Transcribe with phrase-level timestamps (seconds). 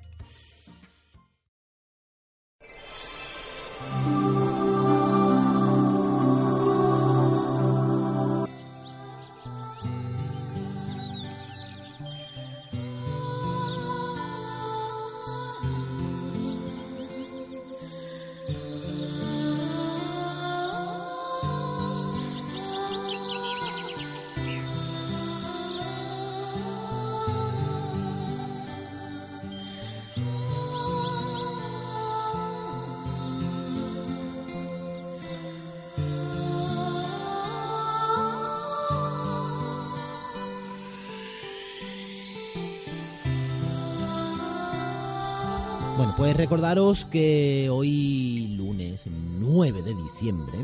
[46.36, 49.08] Recordaros que hoy lunes
[49.40, 50.58] 9 de diciembre,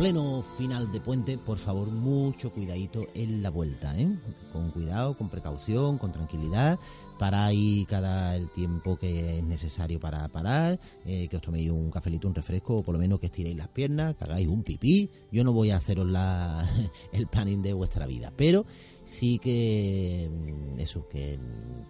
[0.00, 4.08] pleno final de puente, por favor, mucho cuidadito en la vuelta, ¿eh?
[4.50, 6.78] Con cuidado, con precaución, con tranquilidad,
[7.18, 12.26] paráis cada el tiempo que es necesario para parar, eh, que os toméis un cafelito,
[12.26, 15.10] un refresco, o por lo menos que estiréis las piernas, que hagáis un pipí.
[15.30, 16.66] Yo no voy a haceros la,
[17.12, 18.64] el planning de vuestra vida, pero
[19.04, 21.38] sí que mm, eso, que,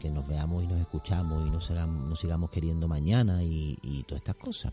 [0.01, 4.23] que nos veamos y nos escuchamos y nos sigamos, nos sigamos queriendo mañana y todas
[4.23, 4.73] estas cosas.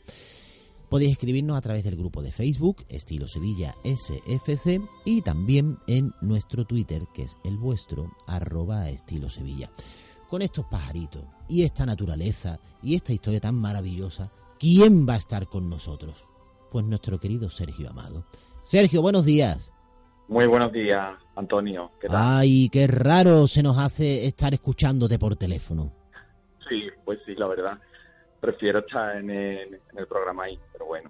[0.90, 6.64] Podéis escribirnos a través del grupo de Facebook, Estilo Sevilla SFC, y también en nuestro
[6.64, 9.70] Twitter, que es el vuestro, arroba Estilo Sevilla.
[10.30, 15.48] Con estos pajaritos y esta naturaleza y esta historia tan maravillosa, ¿quién va a estar
[15.48, 16.26] con nosotros?
[16.72, 18.26] Pues nuestro querido Sergio Amado.
[18.62, 19.72] Sergio, buenos días.
[20.30, 21.92] Muy buenos días, Antonio.
[22.00, 22.16] ¿Qué tal?
[22.18, 25.92] Ay, qué raro se nos hace estar escuchándote por teléfono.
[26.70, 27.80] Sí, pues sí, la verdad.
[28.40, 31.10] Prefiero estar en el, en el programa ahí, pero bueno.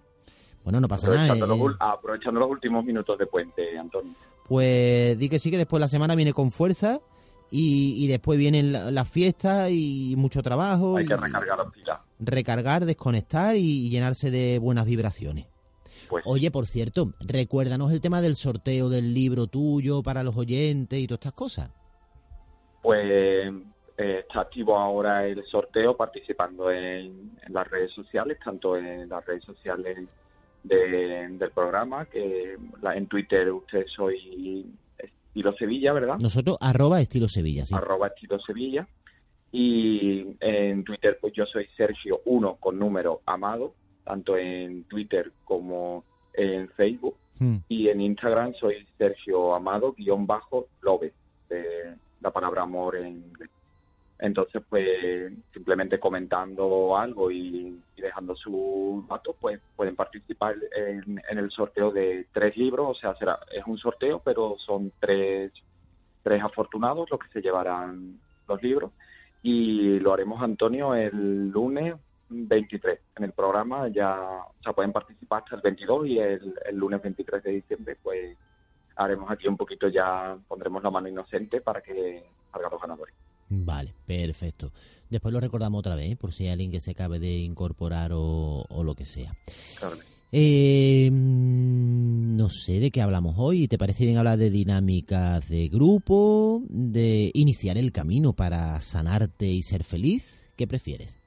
[0.63, 1.23] Bueno, no pasa nada.
[1.25, 1.67] Aprovechando, eh.
[1.69, 4.13] los, aprovechando los últimos minutos de puente, Antonio.
[4.47, 6.99] Pues di que sí, que después la semana viene con fuerza
[7.51, 10.97] y, y después vienen la- las fiestas y mucho trabajo.
[10.97, 11.99] Hay que recargar las pilas.
[12.19, 15.47] recargar, desconectar y, y llenarse de buenas vibraciones.
[16.09, 20.97] Pues Oye, por cierto, recuérdanos el tema del sorteo del libro tuyo para los oyentes
[20.99, 21.69] y todas estas cosas.
[22.81, 23.51] pues
[23.97, 29.25] eh, está activo ahora el sorteo participando en, en las redes sociales, tanto en las
[29.25, 30.09] redes sociales
[30.63, 34.65] de- del programa, que la- en Twitter usted soy
[34.97, 36.17] Estilo Sevilla, ¿verdad?
[36.19, 37.73] Nosotros, arroba estilo Sevilla, sí.
[37.75, 38.87] arroba estilo Sevilla.
[39.51, 46.03] Y en Twitter, pues yo soy Sergio1 con número amado, tanto en Twitter como
[46.33, 47.15] en Facebook.
[47.39, 47.57] Hmm.
[47.69, 51.13] Y en Instagram soy Sergio Amado guion bajo Love,
[51.49, 53.49] de la palabra amor en inglés.
[54.19, 61.51] Entonces, pues simplemente comentando algo y, dejando sus datos, pues pueden participar en, en el
[61.51, 62.97] sorteo de tres libros.
[62.97, 65.51] O sea, será es un sorteo, pero son tres,
[66.23, 68.91] tres afortunados los que se llevarán los libros.
[69.43, 71.95] Y lo haremos, Antonio, el lunes
[72.29, 73.87] 23 en el programa.
[73.89, 78.37] Ya o sea, pueden participar hasta el 22 y el lunes 23 de diciembre, pues
[78.97, 83.15] haremos aquí un poquito ya, pondremos la mano inocente para que salgan los ganadores.
[83.49, 84.71] Vale, perfecto.
[85.09, 86.15] Después lo recordamos otra vez, ¿eh?
[86.15, 89.33] por si hay alguien que se acabe de incorporar o, o lo que sea.
[89.79, 89.95] Claro.
[90.31, 93.67] Eh, no sé de qué hablamos hoy.
[93.67, 96.61] ¿Te parece bien hablar de dinámicas de grupo?
[96.67, 100.49] ¿De iniciar el camino para sanarte y ser feliz?
[100.57, 101.21] ¿Qué prefieres?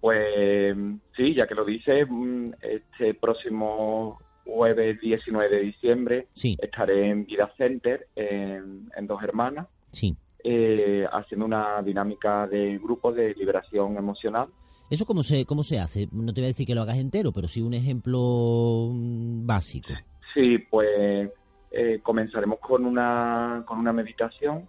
[0.00, 0.76] Pues
[1.16, 7.26] sí, ya que lo dice, mm, este próximo jueves 19 de diciembre Sí, estaré en
[7.26, 10.14] Vida Center, en, en Dos Hermanas, sí.
[10.42, 14.48] Eh, haciendo una dinámica de grupo de liberación emocional.
[14.88, 16.08] ¿Eso cómo se, cómo se hace?
[16.12, 19.92] No te voy a decir que lo hagas entero, pero sí un ejemplo mm, básico.
[20.32, 21.30] Sí, pues
[21.70, 24.68] eh, comenzaremos con una, con una meditación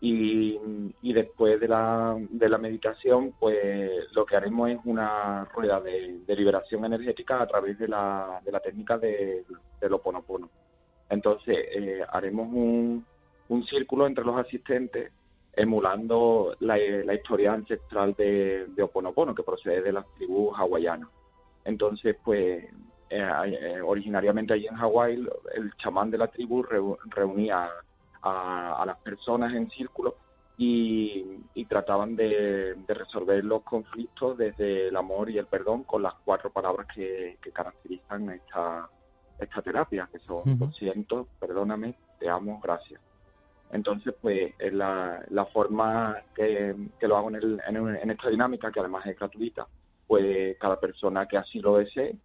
[0.00, 0.58] y,
[1.02, 6.20] y después de la, de la meditación, pues lo que haremos es una rueda de,
[6.26, 9.44] de liberación energética a través de la, de la técnica de,
[9.80, 10.50] del Oponopono.
[11.08, 13.04] Entonces, eh, haremos un,
[13.48, 15.12] un círculo entre los asistentes
[15.52, 21.08] emulando la, la historia ancestral de, de Oponopono, que procede de las tribus hawaianas.
[21.64, 22.64] Entonces, pues
[23.08, 27.70] eh, originariamente allí en Hawái el chamán de la tribu reunía
[28.22, 30.16] a, las personas en círculo
[30.58, 36.50] y, trataban de, resolver los conflictos desde el amor y el perdón con las cuatro
[36.50, 38.88] palabras que, caracterizan esta,
[39.38, 43.00] esta terapia, que son lo siento, perdóname, te amo, gracias.
[43.72, 49.18] Entonces, pues es la, forma que, lo hago en, en, esta dinámica, que además es
[49.18, 49.66] gratuita,
[50.06, 52.16] pues cada persona que así lo desee,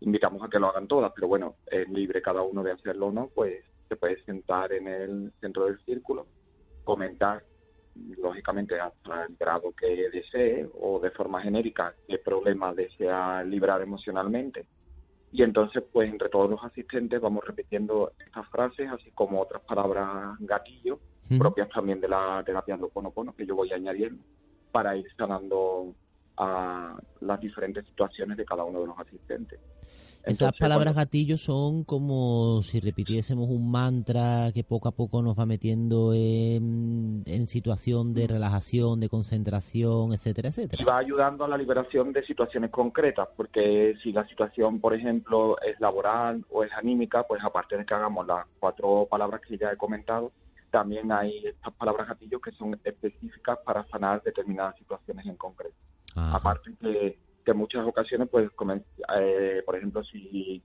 [0.00, 3.12] invitamos a que lo hagan todas, pero bueno, es libre cada uno de hacerlo o
[3.12, 6.26] no, pues se puede sentar en el centro del círculo,
[6.84, 7.42] comentar,
[8.18, 14.66] lógicamente hasta el grado que desee o de forma genérica qué problema desea librar emocionalmente.
[15.32, 20.36] Y entonces, pues entre todos los asistentes vamos repitiendo estas frases, así como otras palabras
[20.40, 20.98] gatillo,
[21.38, 24.22] propias también de la terapia de Oponopono, que yo voy añadiendo,
[24.72, 25.94] para ir sanando
[26.36, 29.60] a las diferentes situaciones de cada uno de los asistentes.
[30.24, 35.46] Esas palabras gatillo son como si repitiésemos un mantra que poco a poco nos va
[35.46, 40.82] metiendo en, situación de relajación, de concentración, etcétera, etcétera.
[40.82, 45.60] Y va ayudando a la liberación de situaciones concretas, porque si la situación, por ejemplo,
[45.60, 49.72] es laboral o es anímica, pues aparte de que hagamos las cuatro palabras que ya
[49.72, 50.32] he comentado,
[50.70, 55.74] también hay estas palabras gatillo que son específicas para sanar determinadas situaciones en concreto.
[56.14, 58.50] Aparte que que en muchas ocasiones, pues,
[59.16, 60.62] eh, por ejemplo, si,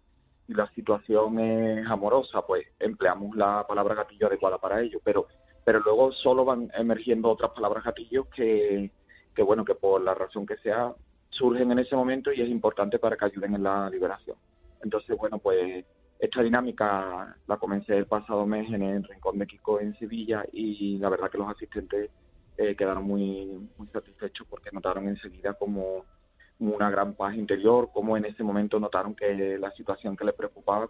[0.48, 5.27] la situación es amorosa, pues empleamos la palabra gatillo adecuada para ello, pero
[5.66, 8.92] pero luego solo van emergiendo otras palabras gatillos que,
[9.33, 10.94] que, bueno, que por la razón que sea,
[11.30, 14.38] surgen en ese momento y es importante para que ayuden en la liberación.
[14.83, 15.83] Entonces, bueno, pues
[16.19, 21.00] esta dinámica la comencé el pasado mes en el Rincón de Kiko en Sevilla y
[21.00, 22.12] la verdad que los asistentes
[22.57, 26.06] eh, quedaron muy, muy satisfechos porque notaron enseguida como
[26.60, 30.88] una gran paz interior, como en ese momento notaron que la situación que les preocupaba,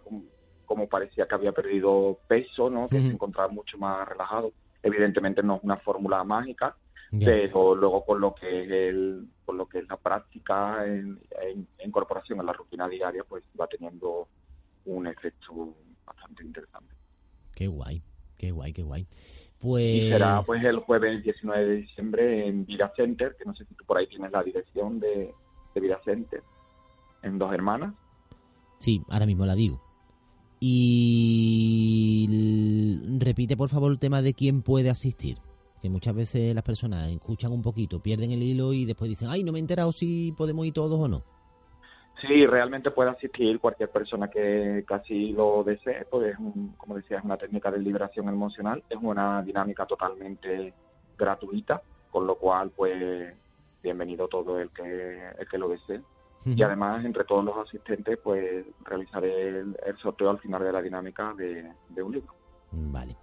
[0.64, 2.88] como, parecía que había perdido peso, ¿no?
[2.88, 4.52] que se encontraba mucho más relajado.
[4.82, 6.76] Evidentemente no es una fórmula mágica,
[7.24, 11.18] pero luego con lo que es el, con lo que es la práctica en,
[11.84, 14.28] incorporación a la rutina diaria, pues va teniendo
[14.84, 15.74] un efecto
[16.04, 16.94] bastante interesante.
[17.54, 18.02] Qué guay,
[18.36, 19.06] qué guay, qué guay.
[19.58, 19.84] Pues...
[19.84, 23.74] Y será pues el jueves 19 de diciembre en Vida Center, que no sé si
[23.74, 25.32] tú por ahí tienes la dirección de,
[25.76, 26.42] de Vida Center
[27.22, 27.94] en Dos Hermanas.
[28.78, 29.80] Sí, ahora mismo la digo.
[30.58, 32.26] Y
[33.20, 35.36] repite por favor el tema de quién puede asistir.
[35.82, 39.44] Que muchas veces las personas escuchan un poquito, pierden el hilo y después dicen, ay,
[39.44, 41.22] no me he enterado si podemos ir todos o no.
[42.22, 46.38] Sí, realmente puede asistir cualquier persona que casi lo desee, pues es
[46.78, 50.72] como decía, es una técnica de liberación emocional, es una dinámica totalmente
[51.18, 53.34] gratuita, con lo cual pues
[53.82, 56.00] bienvenido todo el que, el que lo desee.
[56.44, 61.34] Y además, entre todos los asistentes, pues realizaré el, sorteo al final de la dinámica
[61.34, 62.32] de, un libro.
[62.70, 63.16] Vale.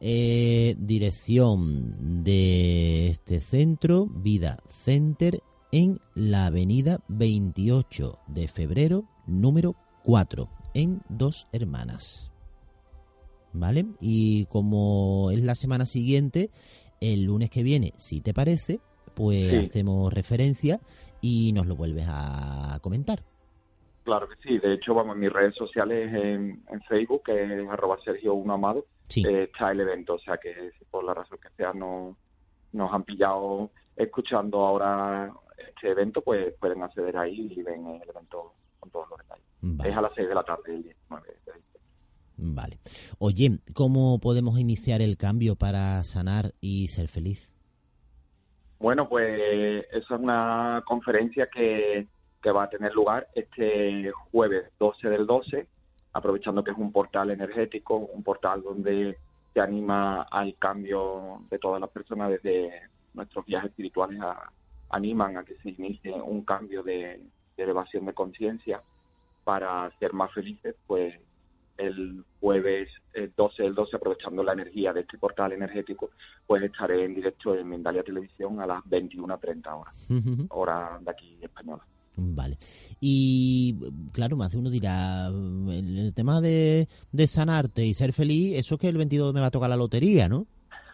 [0.00, 5.40] Eh, dirección de este centro, Vida Center,
[5.72, 9.74] en la avenida 28 de febrero, número
[10.04, 12.30] 4, en Dos Hermanas.
[13.52, 13.86] ¿Vale?
[14.00, 16.50] Y como es la semana siguiente,
[17.00, 18.80] el lunes que viene, si te parece,
[19.18, 20.78] pues hacemos referencia
[21.20, 23.24] y nos lo vuelves a comentar.
[24.04, 27.98] Claro que sí, de hecho, vamos, en mis redes sociales, en, Facebook, que es arroba
[28.04, 28.86] Sergio Uno Amado,
[29.16, 32.16] eh, está el evento, o sea que si por la razón que sea no
[32.72, 38.54] nos han pillado escuchando ahora este evento, pues pueden acceder ahí y ven el evento
[38.78, 39.90] con todos los detalles.
[39.90, 41.26] Es a las 6 de la tarde, el 19
[42.40, 42.78] Vale.
[43.18, 47.50] Oye, ¿cómo podemos iniciar el cambio para sanar y ser feliz?
[48.78, 52.06] Bueno, pues esa es una conferencia que,
[52.54, 55.66] va a tener lugar este jueves 12 del 12,
[56.14, 59.18] aprovechando que es un portal energético, un portal donde
[59.52, 64.18] se anima al cambio de todas las personas desde nuestros viajes espirituales
[64.88, 67.20] animan a que se inicie un cambio de,
[67.56, 68.80] de elevación de conciencia
[69.44, 71.14] para ser más felices, pues
[71.78, 72.90] el jueves
[73.36, 76.10] 12 del 12, aprovechando la energía de este portal energético,
[76.46, 79.94] pues estaré en directo en Mindalia Televisión a las 21.30 horas,
[80.50, 81.82] hora de aquí española.
[82.20, 82.58] Vale.
[83.00, 83.76] Y
[84.12, 88.80] claro, más de uno dirá, el, tema de, de, sanarte y ser feliz, eso es
[88.80, 90.46] que el 22 me va a tocar la lotería, ¿no?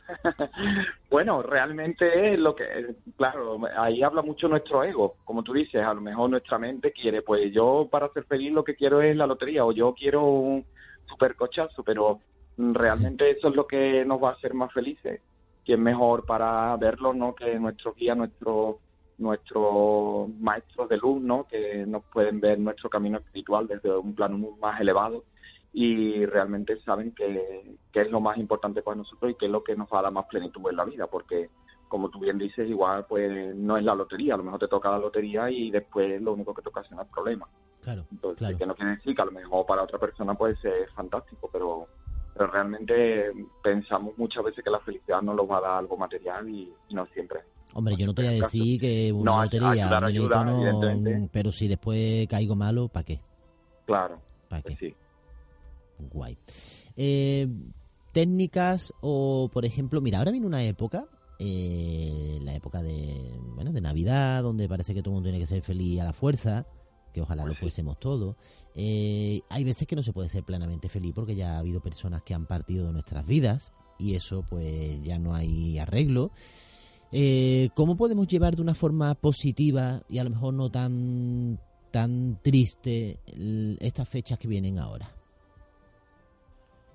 [1.10, 5.94] bueno, realmente es lo que, claro, ahí habla mucho nuestro ego, como tú dices, a
[5.94, 9.26] lo mejor nuestra mente quiere, pues yo para ser feliz lo que quiero es la
[9.26, 10.64] lotería o yo quiero un,
[11.06, 12.20] super cochazo, pero
[12.56, 15.20] realmente eso es lo que nos va a hacer más felices.
[15.64, 18.80] ¿Quién mejor para verlo no que nuestro guía, nuestro
[19.18, 21.46] nuestros maestros de luz, ¿no?
[21.46, 25.24] Que nos pueden ver nuestro camino espiritual desde un plano más elevado
[25.72, 29.74] y realmente saben que, es lo más importante para nosotros y que es lo que
[29.74, 31.50] nos va a dar más plenitud en la vida, porque
[31.88, 34.90] como tú bien dices, igual pues no es la lotería, a lo mejor te toca
[34.90, 37.48] la lotería y después lo único que te ocasiona es problema.
[37.84, 40.88] Claro, Entonces, que no quiere decir que a lo mejor para otra persona puede ser
[40.94, 41.86] fantástico, pero,
[42.32, 43.30] pero realmente
[43.62, 47.04] pensamos muchas veces que la felicidad no nos va a dar algo material y, no
[47.08, 47.40] siempre.
[47.74, 52.56] Hombre, yo no te voy a decir que una lotería, no, pero si después caigo
[52.56, 53.20] malo, ¿para qué?
[53.84, 54.88] Claro, ¿para pues qué?
[54.88, 54.96] sí.
[56.10, 56.38] Guay.
[56.96, 57.46] Eh,
[58.12, 61.06] técnicas o, por ejemplo, mira, ahora viene una época
[61.38, 65.46] eh, la época de, bueno, de Navidad, donde parece que todo el mundo tiene que
[65.46, 66.66] ser feliz a la fuerza,
[67.14, 68.36] que ojalá lo fuésemos todos.
[68.74, 72.22] Eh, hay veces que no se puede ser plenamente feliz porque ya ha habido personas
[72.22, 76.32] que han partido de nuestras vidas y eso pues ya no hay arreglo.
[77.12, 81.60] Eh, ¿Cómo podemos llevar de una forma positiva y a lo mejor no tan,
[81.92, 83.20] tan triste
[83.78, 85.08] estas fechas que vienen ahora?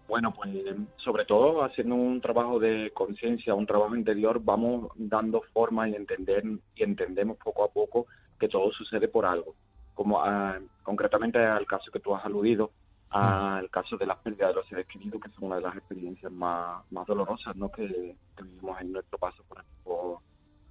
[0.10, 0.50] Bueno, pues
[0.98, 6.44] sobre todo haciendo un trabajo de conciencia, un trabajo interior, vamos dando forma y entender
[6.76, 8.08] y entendemos poco a poco
[8.38, 9.56] que todo sucede por algo.
[10.00, 12.72] Como ah, concretamente al caso que tú has aludido,
[13.10, 16.32] al caso de las pérdidas de los seres queridos, que son una de las experiencias
[16.32, 17.70] más, más dolorosas ¿no?
[17.70, 20.20] que, vivimos en nuestro paso por, por,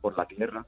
[0.00, 0.64] por la Tierra.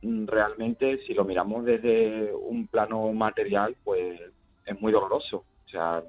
[0.00, 4.18] Mm, realmente, si lo miramos desde un plano material, pues
[4.64, 5.44] es muy doloroso.
[5.66, 6.02] O sea,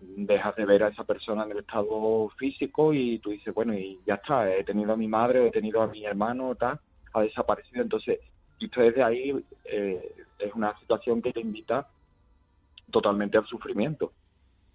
[0.00, 4.00] dejas de ver a esa persona en el estado físico y tú dices, bueno, y
[4.04, 6.80] ya está, he tenido a mi madre, o he tenido a mi hermano, tal,
[7.12, 7.82] ha desaparecido.
[7.82, 8.18] Entonces,
[8.58, 11.88] visto desde ahí, eh, es una situación que te invita
[12.90, 14.12] totalmente al sufrimiento.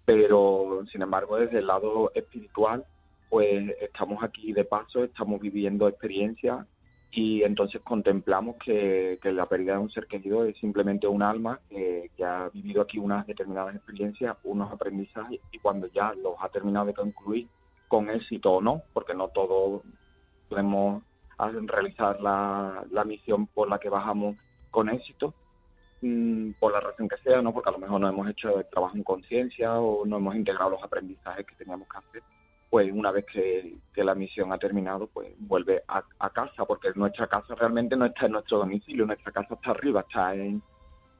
[0.04, 2.84] Pero, sin embargo, desde el lado espiritual,
[3.30, 6.66] pues estamos aquí de paso, estamos viviendo experiencias
[7.10, 12.10] y entonces contemplamos que, la pérdida de un ser querido es simplemente un alma que,
[12.24, 16.94] ha vivido aquí unas determinadas experiencias, unos aprendizajes y cuando ya los ha terminado de
[16.94, 17.48] concluir
[17.88, 19.82] con éxito o no, porque no todos
[20.48, 21.02] podemos
[21.66, 24.36] realizar la, misión por la que bajamos
[24.70, 25.34] con éxito,
[26.00, 28.66] mm, por la razón que sea, no porque a lo mejor no hemos hecho el
[28.68, 32.22] trabajo en conciencia o no hemos integrado los aprendizajes que teníamos que hacer
[32.72, 37.54] pues una vez que, la misión ha terminado, pues vuelve a, casa, porque nuestra casa
[37.54, 40.62] realmente no está en nuestro domicilio, nuestra casa está arriba, está en,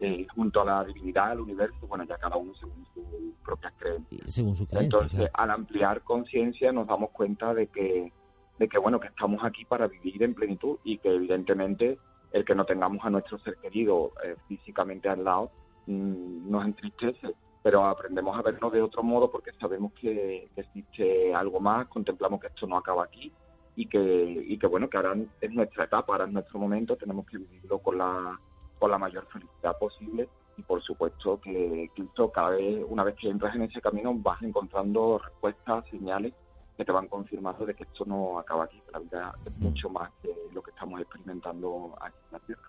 [0.00, 4.18] eh, junto a la divinidad, al universo, bueno, ya cada uno según su propia creencia.
[4.28, 4.98] Según su creencia.
[4.98, 8.10] Entonces, al ampliar conciencia nos damos cuenta de que,
[8.58, 11.98] de que, bueno, que estamos aquí para vivir en plenitud y que evidentemente
[12.32, 15.50] el que no tengamos a nuestro ser querido eh, físicamente al lado
[15.86, 17.34] mm, nos entristece.
[17.62, 22.48] Pero aprendemos a vernos de otro modo porque sabemos que, existe algo más, contemplamos que
[22.48, 23.32] esto no acaba aquí
[23.76, 27.24] y que, y que bueno, que ahora es nuestra etapa, ahora es nuestro momento, tenemos
[27.26, 28.38] que vivirlo con la,
[28.78, 30.28] con la mayor felicidad posible.
[30.56, 34.42] Y por supuesto que, esto cada vez, una vez que entras en ese camino, vas
[34.42, 36.34] encontrando respuestas, señales
[36.76, 39.88] que te van confirmando de que esto no acaba aquí, que la vida es mucho
[39.88, 42.62] más que lo que estamos experimentando aquí en la Tierra.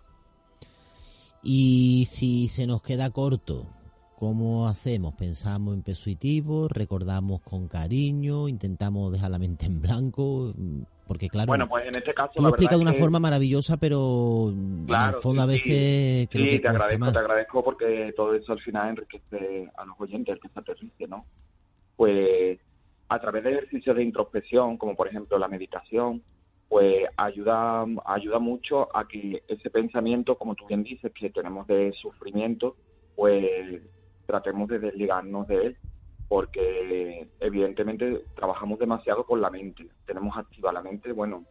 [1.41, 3.65] Y si se nos queda corto
[4.24, 5.15] ¿Cómo hacemos?
[5.15, 10.53] Pensamos en positivo, recordamos con cariño, intentamos dejar la mente en blanco,
[11.05, 14.48] porque claro, bueno, pues en este caso tú lo explicas de una forma maravillosa, pero
[14.50, 18.62] en el fondo a veces creo que te agradezco, te agradezco porque todo eso al
[18.62, 21.25] final enriquece a los oyentes, el que se aterrice, ¿no?
[21.98, 22.60] Pues
[23.13, 26.24] a través de ejercicios de introspección, como por ejemplo la meditación,
[26.67, 31.93] pues ayuda ayuda mucho a que ese pensamiento, como tú bien dices, que tenemos de
[31.93, 32.75] sufrimiento,
[33.15, 33.84] pues
[34.25, 35.77] tratemos de desligarnos de él,
[36.27, 41.46] porque evidentemente trabajamos demasiado con la mente, tenemos activa la mente, bueno,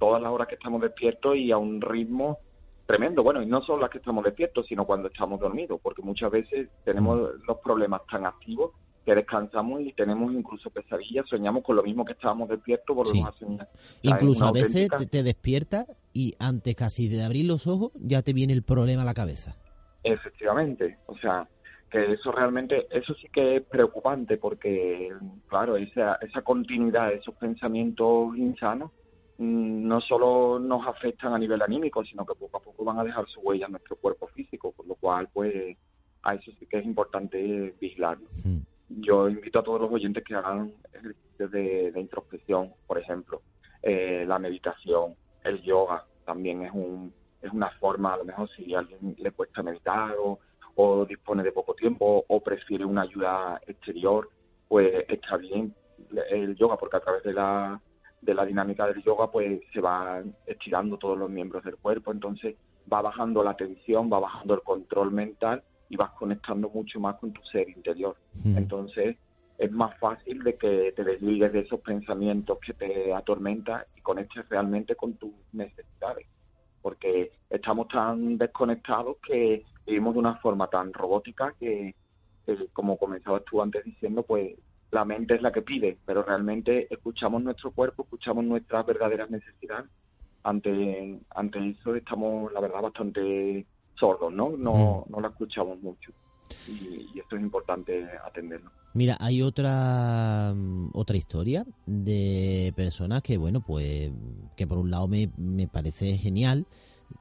[0.00, 2.38] todas las horas que estamos despiertos y a un ritmo
[2.86, 6.32] tremendo, bueno, y no solo las que estamos despiertos, sino cuando estamos dormidos, porque muchas
[6.32, 7.42] veces tenemos mm.
[7.46, 8.72] los problemas tan activos
[9.10, 13.38] que descansamos y tenemos incluso pesadillas, soñamos con lo mismo que estábamos despiertos, volvemos a
[13.38, 13.68] soñar.
[14.02, 18.32] Incluso a veces te, te despiertas y antes casi de abrir los ojos ya te
[18.32, 19.56] viene el problema a la cabeza.
[20.04, 21.48] Efectivamente, o sea,
[21.90, 25.08] que eso realmente, eso sí que es preocupante porque,
[25.48, 28.92] claro, esa, esa continuidad esos pensamientos insanos
[29.38, 33.04] mm, no solo nos afectan a nivel anímico, sino que poco a poco van a
[33.04, 35.76] dejar su huella en nuestro cuerpo físico, por lo cual, pues,
[36.22, 38.28] a eso sí que es importante vigilarlo.
[38.90, 43.40] Yo invito a todos los oyentes que hagan ejercicios de, introspección, por ejemplo,
[43.82, 48.74] eh, la meditación, el yoga, también es un es una forma, a lo mejor si
[48.74, 50.38] a alguien le cuesta meditar o
[50.74, 54.28] o dispone de poco tiempo o prefiere una ayuda exterior,
[54.68, 55.74] pues está bien
[56.30, 57.80] el yoga porque a través de la,
[58.20, 62.56] de la dinámica del yoga pues se van estirando todos los miembros del cuerpo, entonces
[62.90, 67.32] va bajando la tensión, va bajando el control mental y vas conectando mucho más con
[67.32, 68.16] tu ser interior.
[68.44, 69.16] Entonces
[69.58, 74.48] es más fácil de que te desligues de esos pensamientos que te atormentan y conectes
[74.48, 76.26] realmente con tus necesidades.
[76.80, 81.94] Porque estamos tan desconectados que vivimos de una forma tan robótica que,
[82.72, 84.54] como comenzabas tú antes diciendo, pues
[84.92, 89.90] la mente es la que pide, pero realmente escuchamos nuestro cuerpo, escuchamos nuestras verdaderas necesidades.
[90.42, 93.66] Ante, ante eso estamos, la verdad, bastante
[94.00, 94.56] sordos, ¿no?
[94.56, 96.10] No, no la escuchamos mucho
[96.66, 98.70] y, esto es importante atenderlo.
[98.94, 104.10] Mira, hay otra mm, otra historia de personas que, bueno, pues
[104.56, 106.66] que por un lado me, me parece genial,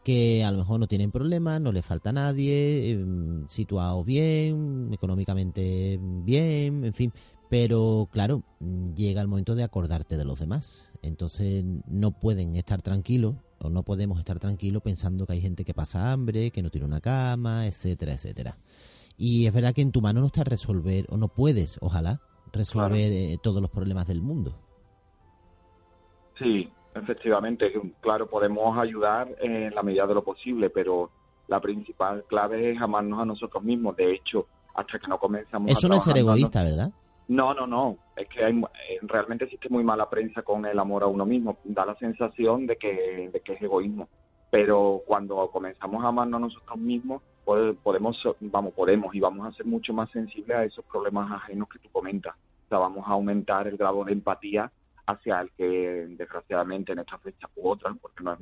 [0.04, 4.90] que a lo mejor no tienen problemas, no les falta a nadie, em, situados bien,
[4.92, 7.14] económicamente bien, en fin,
[7.50, 8.44] pero claro,
[8.96, 10.86] llega el momento de acordarte de los demás.
[11.02, 15.74] Entonces no pueden estar tranquilos o no podemos estar tranquilos pensando que hay gente que
[15.74, 18.58] pasa hambre, que no tiene una cama, etcétera, etcétera.
[19.18, 22.22] Y es verdad que en tu mano no está resolver, o no puedes, ojalá,
[22.54, 24.56] resolver eh, todos los problemas del mundo.
[26.38, 31.12] Sí, efectivamente, claro, podemos ayudar en la medida de lo posible, pero
[31.48, 33.98] la principal clave es amarnos a nosotros mismos.
[33.98, 36.92] De hecho, hasta que no comenzamos Eso no es ser egoísta, ¿verdad?
[37.30, 37.98] No, no, no.
[38.16, 41.60] Es que hay, eh, realmente existe muy mala prensa con el amor a uno mismo.
[41.64, 44.10] Da la sensación de que, de que es egoísmo.
[44.50, 49.68] Pero cuando comenzamos a amarnos a nosotros mismos, podemos, vamos, podemos y vamos a ser
[49.68, 52.36] mucho más sensibles a esos problemas ajenos que tú comentas.
[52.66, 54.72] O sea, vamos a aumentar el grado de empatía
[55.06, 58.40] hacia el que desgraciadamente en esta fecha u otras, porque nos,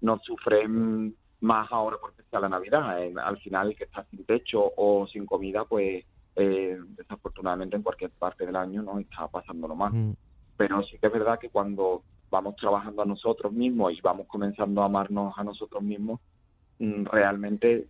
[0.00, 3.02] nos sufren más ahora porque sea la Navidad.
[3.02, 6.04] Eh, al final el que está sin techo o sin comida, pues
[6.36, 9.92] eh, desafortunadamente en cualquier parte del año no está pasándolo mal.
[9.92, 10.16] Mm.
[10.56, 14.82] Pero sí que es verdad que cuando vamos trabajando a nosotros mismos y vamos comenzando
[14.82, 16.20] a amarnos a nosotros mismos,
[16.78, 17.86] mm, realmente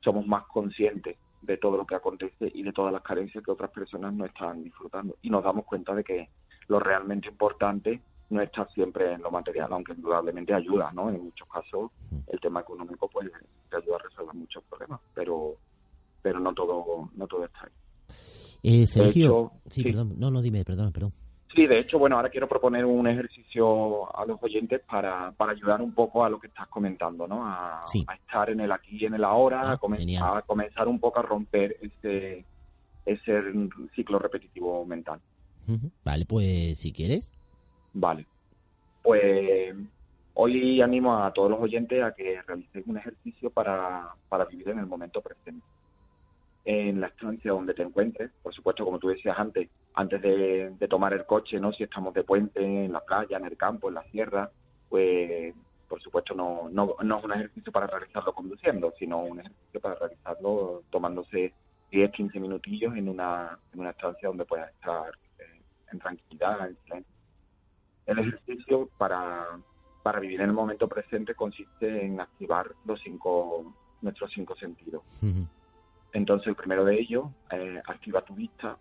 [0.00, 3.70] somos más conscientes de todo lo que acontece y de todas las carencias que otras
[3.70, 5.16] personas no están disfrutando.
[5.22, 6.28] Y nos damos cuenta de que
[6.68, 11.10] lo realmente importante no está siempre en lo material, aunque indudablemente ayuda, ¿no?
[11.10, 11.92] En muchos casos
[12.26, 13.30] el tema económico pues
[13.70, 15.56] te ayuda a resolver muchos problemas, pero
[16.26, 17.72] pero no todo no todo está ahí.
[18.60, 21.12] Eh, Sergio, sí, perdón, no, no, dime, perdón, perdón.
[21.54, 25.80] Sí, de hecho, bueno, ahora quiero proponer un ejercicio a los oyentes para, para ayudar
[25.80, 27.46] un poco a lo que estás comentando, ¿no?
[27.46, 30.98] A, estar en el aquí y en el ahora, ah, a, comenzar, a, comenzar, un
[30.98, 32.44] poco a romper ese,
[33.04, 33.40] ese
[33.94, 35.20] ciclo repetitivo mental.
[36.04, 37.32] Vale, pues si quieres.
[37.92, 38.26] Vale.
[39.00, 39.76] Pues
[40.34, 44.80] hoy animo a todos los oyentes a que realicen un ejercicio para, para vivir en
[44.80, 45.64] el momento presente
[46.66, 48.32] en la estancia donde te encuentres.
[48.42, 51.72] Por supuesto, como tú decías antes, antes de, tomar el coche, ¿no?
[51.72, 54.50] Si estamos de puente, en la playa, en el campo, en la sierra,
[54.88, 55.54] pues
[55.88, 59.94] por supuesto no, no, no es un ejercicio para realizarlo conduciendo, sino un ejercicio para
[59.94, 61.54] realizarlo tomándose
[61.92, 66.76] 10, 15 minutillos en una, en una estancia donde puedas estar eh, en tranquilidad, en
[66.82, 67.14] silencio.
[68.06, 69.46] El ejercicio para,
[70.02, 75.04] para vivir en el momento presente consiste en activar los cinco, nuestros cinco sentidos.
[76.16, 78.78] Entonces, el primero de ellos, eh, activa tu vista,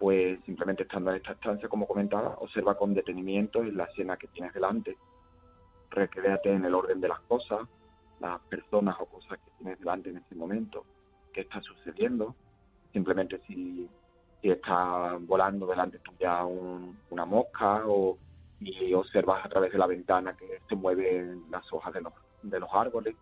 [0.00, 4.52] pues simplemente estando en esta estancia, como comentaba, observa con detenimiento la escena que tienes
[4.52, 4.96] delante.
[5.90, 7.60] Recréate en el orden de las cosas,
[8.18, 10.84] las personas o cosas que tienes delante en ese momento,
[11.32, 12.34] qué está sucediendo.
[12.92, 13.88] Simplemente si,
[14.40, 18.18] si está volando delante tuya una mosca o
[18.58, 22.58] y observas a través de la ventana que se mueven las hojas de los, de
[22.58, 23.14] los árboles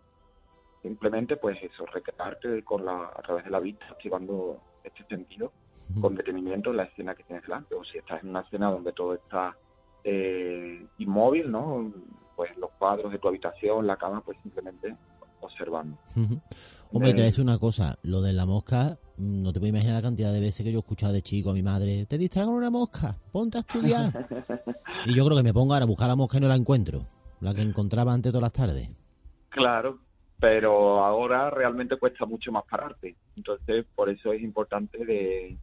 [0.81, 5.51] Simplemente, pues eso, recrearte con la, a través de la vista, activando este sentido,
[5.99, 7.75] con detenimiento en la escena que tienes delante.
[7.75, 9.55] O si estás en una escena donde todo está
[10.03, 11.93] eh, inmóvil, ¿no?
[12.35, 14.95] Pues los cuadros de tu habitación, la cama, pues simplemente
[15.41, 15.97] observando.
[16.91, 19.95] Hombre, te voy a decir una cosa, lo de la mosca, no te puedo imaginar
[19.95, 22.49] la cantidad de veces que yo he escuchado de chico a mi madre, te distraen
[22.49, 24.11] una mosca, ponte a estudiar.
[25.05, 27.05] y yo creo que me pongo ahora a buscar la mosca y no la encuentro,
[27.39, 28.89] la que encontraba antes todas las tardes.
[29.49, 29.99] Claro,
[30.41, 33.15] pero ahora realmente cuesta mucho más pararte.
[33.37, 35.55] Entonces, por eso es importante de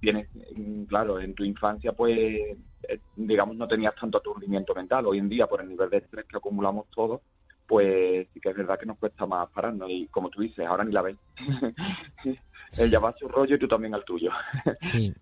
[0.00, 5.06] tienes mm, mm, claro, en tu infancia pues eh, digamos no tenías tanto aturdimiento mental.
[5.06, 7.20] Hoy en día por el nivel de estrés que acumulamos todos,
[7.66, 10.84] pues sí que es verdad que nos cuesta más pararnos y como tú dices, ahora
[10.84, 11.16] ni la ves.
[12.78, 14.30] Ella va a su rollo y tú también al tuyo.
[14.82, 15.12] sí.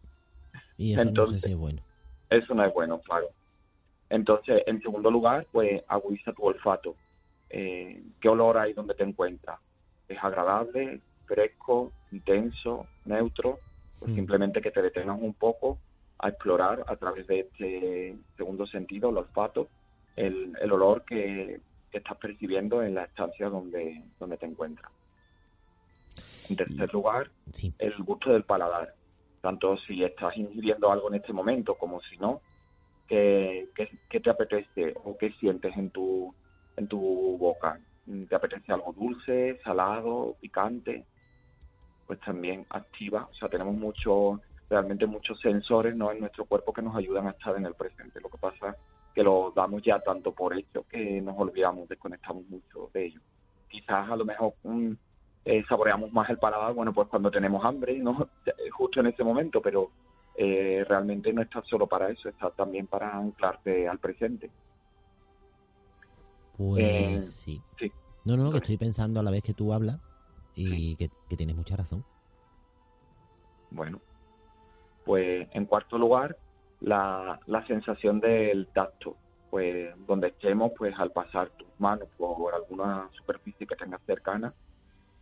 [0.76, 1.82] Y eso Entonces, no sé si es bueno.
[2.28, 3.28] Eso no es bueno, claro.
[4.10, 6.94] Entonces, en segundo lugar, pues agudiza tu olfato
[7.50, 9.58] eh, qué olor hay donde te encuentras.
[10.08, 13.58] ¿Es agradable, fresco, intenso, neutro?
[13.98, 14.14] Pues mm.
[14.14, 15.78] simplemente que te detengas un poco
[16.18, 19.68] a explorar a través de este segundo sentido, el olfato,
[20.16, 24.90] el, olor que, que estás percibiendo en la estancia donde, donde te encuentras.
[26.48, 27.30] En tercer lugar,
[27.78, 28.94] el gusto del paladar.
[29.40, 32.40] Tanto si estás ingiriendo algo en este momento como si no,
[33.06, 33.68] ¿qué,
[34.08, 36.34] qué, te apetece o qué sientes en tu,
[36.78, 36.98] en tu
[37.38, 37.78] boca?
[38.28, 41.04] ¿Te apetece algo dulce, salado, picante?
[42.06, 43.28] Pues también activa.
[43.30, 46.10] O sea, tenemos mucho, realmente muchos sensores ¿no?
[46.10, 48.20] en nuestro cuerpo que nos ayudan a estar en el presente.
[48.20, 48.74] Lo que pasa es
[49.14, 53.20] que lo damos ya tanto por hecho que nos olvidamos, desconectamos mucho de ello.
[53.68, 54.92] Quizás a lo mejor mm,
[55.44, 58.28] eh, saboreamos más el paladar, bueno, pues cuando tenemos hambre, ¿no?
[58.72, 59.90] justo en ese momento, pero
[60.36, 64.50] eh, realmente no está solo para eso, está también para anclarte al presente.
[66.58, 67.92] Pues eh, sí.
[68.24, 69.98] No, no, que estoy pensando a la vez que tú hablas
[70.54, 72.04] y que, que tienes mucha razón.
[73.70, 74.00] Bueno,
[75.04, 76.36] pues en cuarto lugar,
[76.80, 79.16] la, la sensación del tacto.
[79.50, 84.52] Pues donde estemos, pues al pasar tus manos por alguna superficie que tengas cercana,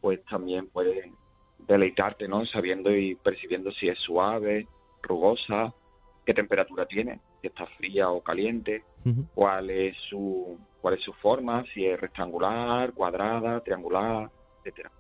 [0.01, 1.12] pues también puedes
[1.59, 2.44] deleitarte, ¿no?
[2.46, 4.66] Sabiendo y percibiendo si es suave,
[5.03, 5.72] rugosa,
[6.25, 8.85] qué temperatura tiene, si está fría o caliente,
[9.35, 14.90] cuál es su cuál es su forma, si es rectangular, cuadrada, triangular, etcétera.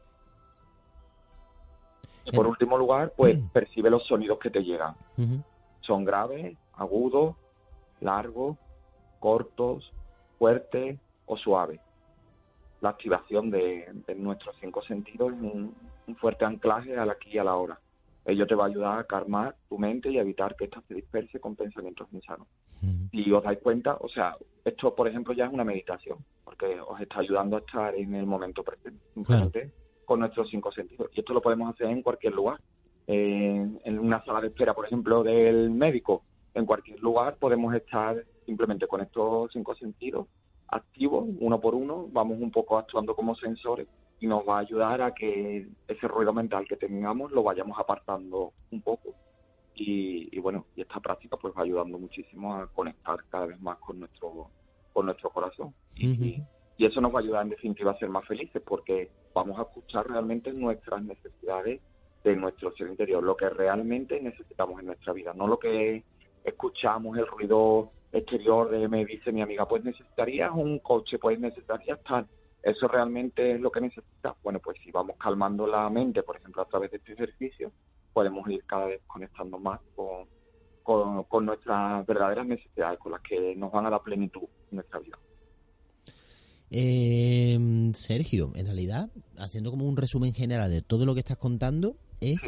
[2.24, 4.96] Y por último lugar, pues percibe los sonidos que te llegan.
[5.80, 7.36] Son graves, agudos,
[8.00, 8.56] largos,
[9.20, 9.92] cortos,
[10.38, 11.80] fuertes o suaves.
[12.80, 15.74] La activación de, nuestros cinco sentidos es un,
[16.16, 17.80] fuerte anclaje al aquí y a la hora.
[18.26, 21.38] Ello te va a ayudar a calmar tu mente y evitar que ésta se disperse
[21.38, 22.48] con pensamientos insanos.
[23.10, 27.00] Si os dais cuenta, o sea, esto por ejemplo ya es una meditación, porque os
[27.00, 29.72] está ayudando a estar en el momento presente
[30.04, 31.08] con nuestros cinco sentidos.
[31.14, 32.60] Y esto lo podemos hacer en cualquier lugar.
[33.06, 38.86] en una sala de espera, por ejemplo, del médico, en cualquier lugar podemos estar simplemente
[38.88, 40.26] con estos cinco sentidos
[40.68, 43.86] activos, uno por uno, vamos un poco actuando como sensores
[44.20, 48.52] y nos va a ayudar a que ese ruido mental que tengamos lo vayamos apartando
[48.70, 49.14] un poco.
[49.74, 53.78] Y, y, bueno, y esta práctica pues va ayudando muchísimo a conectar cada vez más
[53.78, 54.50] con nuestro
[54.92, 55.74] con nuestro corazón.
[55.94, 56.42] y,
[56.78, 59.62] y eso nos va a ayudar en definitiva a ser más felices porque vamos a
[59.62, 61.80] escuchar realmente nuestras necesidades
[62.22, 66.02] de nuestro ser interior, lo que realmente necesitamos en nuestra vida, no lo que
[66.44, 72.02] escuchamos, el ruido exterior de me dice mi amiga, pues necesitarías un coche, pues necesitarías
[72.02, 72.26] tal.
[72.66, 74.34] ¿Eso realmente es lo que necesitas?
[74.42, 77.70] Bueno, pues si vamos calmando la mente, por ejemplo, a través de este ejercicio,
[78.12, 80.26] podemos ir cada vez conectando más con,
[80.82, 84.98] con, con nuestras verdaderas necesidades, con las que nos van a dar plenitud en nuestra
[84.98, 85.16] vida.
[86.68, 91.94] Eh, Sergio, en realidad, haciendo como un resumen general de todo lo que estás contando,
[92.20, 92.40] es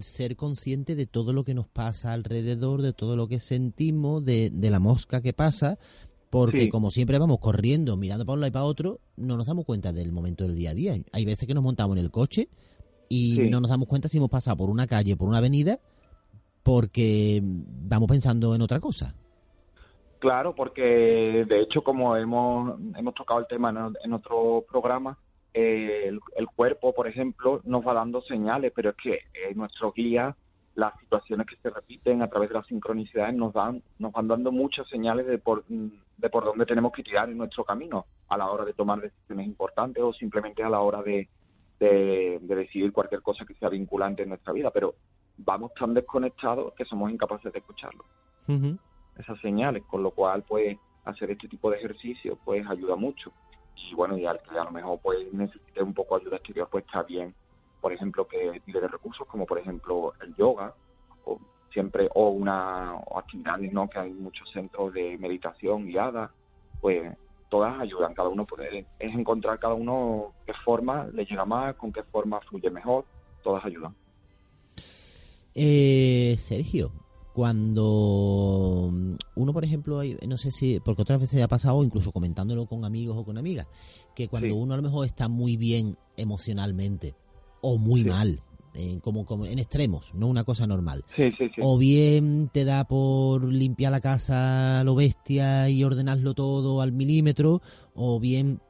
[0.00, 4.50] ser consciente de todo lo que nos pasa alrededor, de todo lo que sentimos, de,
[4.52, 5.78] la mosca que pasa,
[6.32, 9.66] porque como siempre vamos corriendo, mirando para un lado y para otro, no nos damos
[9.66, 10.94] cuenta del momento del día a día.
[11.12, 12.48] Hay veces que nos montamos en el coche
[13.10, 15.78] y no nos damos cuenta si hemos pasado por una calle, por una avenida,
[16.62, 19.14] porque vamos pensando en otra cosa.
[20.20, 25.18] Claro, porque de hecho, como hemos, hemos tocado el tema en, otro programa,
[25.52, 30.34] eh, el, cuerpo, por ejemplo, nos va dando señales, pero es que eh, nuestro guía,
[30.74, 34.50] las situaciones que se repiten a través de las sincronicidades nos dan, nos van dando
[34.52, 38.50] muchas señales de por, de por dónde tenemos que tirar en nuestro camino a la
[38.50, 41.28] hora de tomar decisiones importantes o simplemente a la hora de,
[41.78, 44.94] de, decidir cualquier cosa que sea vinculante en nuestra vida, pero
[45.36, 48.04] vamos tan desconectados que somos incapaces de escucharlo.
[49.18, 53.32] Esas señales, con lo cual pues hacer este tipo de ejercicio pues ayuda mucho.
[53.76, 56.68] Y bueno, y al que a lo mejor pues necesite un poco de ayuda exterior
[56.70, 57.34] pues está bien,
[57.82, 60.72] por ejemplo, que tire de recursos como por ejemplo el yoga
[61.24, 61.38] o
[61.72, 63.90] siempre o una o actividades, ¿no?
[63.90, 66.30] Que hay muchos centros de meditación guiada,
[66.80, 67.12] pues
[67.50, 71.92] todas ayudan, cada uno puede, es encontrar cada uno qué forma le llega más, con
[71.92, 73.04] qué forma fluye mejor,
[73.42, 73.94] todas ayudan.
[75.54, 76.92] Eh, Sergio,
[77.34, 78.90] cuando
[79.34, 83.18] uno, por ejemplo, no sé si, porque otras veces ha pasado, incluso comentándolo con amigos
[83.18, 83.66] o con amigas,
[84.14, 87.16] que cuando uno a lo mejor está muy bien emocionalmente
[87.62, 88.40] o muy mal,
[88.74, 91.04] en, como, como en extremos, no una cosa normal.
[91.60, 97.62] o bien te da por limpiar la casa lo bestia y ordenarlo todo al milímetro,
[97.94, 98.60] o bien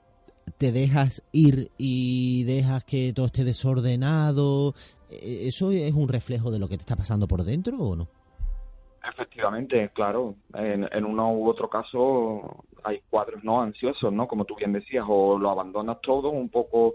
[0.59, 4.75] te dejas ir y dejas que todo esté desordenado.
[5.11, 8.09] ¿E-, ¿Eso es un reflejo de lo que te está pasando por dentro o no?
[9.05, 10.37] Efectivamente, claro.
[10.55, 14.29] En, uno u otro caso hay cuadros no ansiosos, ¿no?
[14.29, 16.95] Como tú bien decías, o lo abandonas todo un poco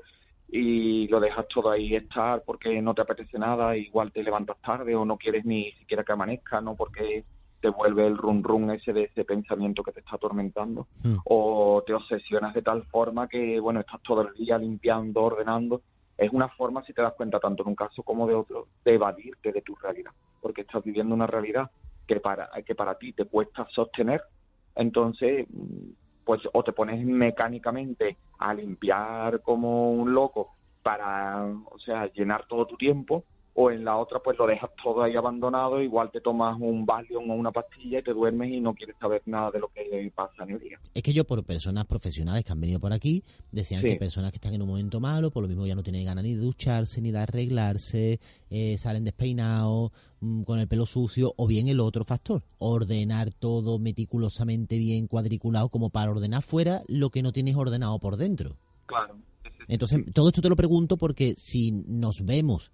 [0.49, 4.95] y lo dejas todo ahí estar porque no te apetece nada, igual te levantas tarde
[4.95, 6.75] o no quieres ni siquiera que amanezca, ¿no?
[6.75, 7.25] Porque
[7.59, 11.17] te vuelve el run run ese de ese pensamiento que te está atormentando, hmm.
[11.25, 15.81] o te obsesionas de tal forma que, bueno, estás todo el día limpiando, ordenando.
[16.17, 18.93] Es una forma, si te das cuenta, tanto en un caso como de otro, de
[18.93, 21.69] evadirte de tu realidad, porque estás viviendo una realidad
[22.07, 24.21] que para, que para ti te cuesta sostener,
[24.75, 25.47] entonces,
[26.27, 30.49] pues o te pones mecánicamente a limpiar como un loco
[30.83, 33.23] para, o sea, llenar todo tu tiempo,
[33.59, 37.31] o en la otra pues lo dejas todo ahí abandonado, igual te tomas un Valium
[37.31, 40.43] o una pastilla y te duermes y no quieres saber nada de lo que pasa
[40.43, 40.79] en el día.
[40.93, 44.35] Es que yo por personas profesionales que han venido por aquí, decían que personas que
[44.35, 47.01] están en un momento malo, por lo mismo ya no tienen ganas ni de ducharse,
[47.01, 48.19] ni de arreglarse,
[48.51, 53.79] eh, salen despeinados, mm, con el pelo sucio, o bien el otro factor, ordenar todo
[53.79, 58.55] meticulosamente bien cuadriculado como para ordenar fuera lo que no tienes ordenado por dentro.
[58.85, 59.15] Claro.
[59.67, 62.71] Entonces, todo esto te lo pregunto porque si nos vemos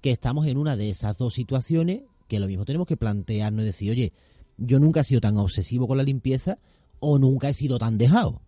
[0.00, 3.66] que estamos en una de esas dos situaciones que lo mismo tenemos que plantearnos y
[3.66, 4.12] decir, oye,
[4.56, 6.58] yo nunca he sido tan obsesivo con la limpieza
[6.98, 8.40] o nunca he sido tan dejado.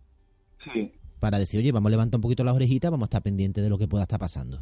[0.73, 0.91] Sí.
[1.19, 3.69] Para decir, oye, vamos a levantar un poquito las orejitas, vamos a estar pendientes de
[3.69, 4.59] lo que pueda estar pasando.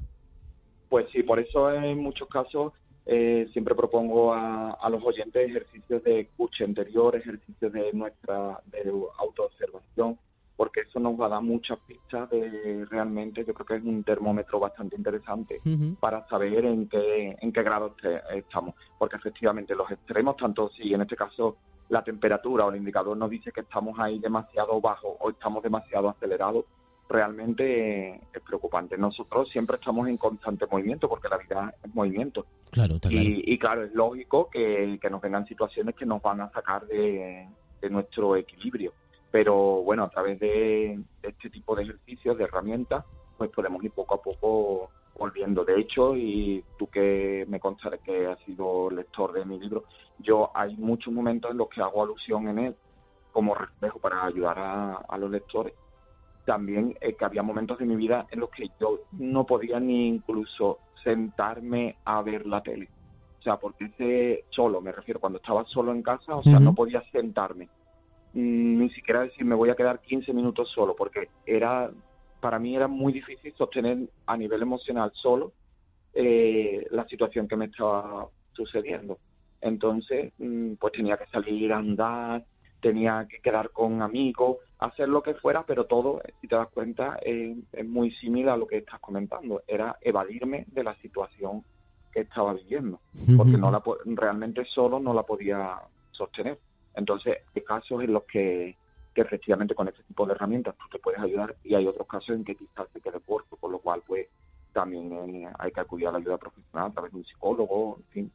[0.90, 2.74] Pues sí, por eso en muchos casos
[3.06, 8.92] eh, siempre propongo a, a, los oyentes ejercicios de escucha interior, ejercicios de nuestra de
[9.20, 10.18] autoobservación,
[10.58, 14.04] porque eso nos va a dar muchas pistas de realmente, yo creo que es un
[14.04, 15.62] termómetro bastante interesante
[16.00, 17.96] para saber en qué, en qué grado
[18.34, 21.58] estamos, porque efectivamente los extremos, tanto si en este caso
[21.90, 26.10] la temperatura o el indicador nos dice que estamos ahí demasiado bajo o estamos demasiado
[26.10, 26.66] acelerados,
[27.08, 28.98] realmente es preocupante.
[28.98, 32.48] Nosotros siempre estamos en constante movimiento porque la vida es movimiento.
[32.72, 33.26] Claro, está claro.
[33.26, 37.48] Y, claro, es lógico que, nos vengan situaciones que nos van a sacar de
[37.90, 38.92] nuestro equilibrio
[39.38, 43.06] pero bueno, a través de, este tipo de ejercicios, de herramientas,
[43.38, 45.64] pues podemos ir poco a poco volviendo.
[45.64, 49.84] De hecho, y tú que me consta que has sido lector de mi libro,
[50.18, 52.76] yo hay muchos momentos en los que hago alusión en él
[53.32, 54.58] como reflejo para ayudar
[55.08, 55.76] a, los lectores.
[56.44, 60.08] También eh, que había momentos de mi vida en los que yo no podía ni
[60.08, 62.90] incluso sentarme a ver la tele.
[63.40, 66.74] O sea, porque ese solo, me refiero, cuando estaba solo en casa, o sea, no
[66.74, 67.70] podía sentarme
[68.34, 71.92] ni siquiera decir me voy a quedar 15 minutos solo, porque era
[72.40, 75.54] para mí era muy difícil sostener a nivel emocional solo
[76.14, 79.18] eh, la situación que me estaba sucediendo.
[79.62, 82.46] Entonces, mm, pues tenía que salir a andar,
[82.82, 87.18] tenía que quedar con amigos, hacer lo que fuera, pero todo, si te das cuenta,
[87.24, 89.64] es muy similar a lo que estás comentando.
[89.68, 91.64] Era evadirme de la situación
[92.12, 93.00] que estaba viviendo,
[93.36, 95.80] porque no la realmente solo no la podía
[96.12, 96.60] sostener.
[96.98, 98.76] Entonces, hay casos en los que,
[99.14, 102.44] efectivamente con este tipo de herramientas tú te puedes ayudar y hay otros casos en
[102.44, 104.28] que quizás te quede corto, por lo cual pues
[104.74, 108.04] también eh, hay que acudir a la ayuda profesional a través de un psicólogo, en
[108.12, 108.32] fin.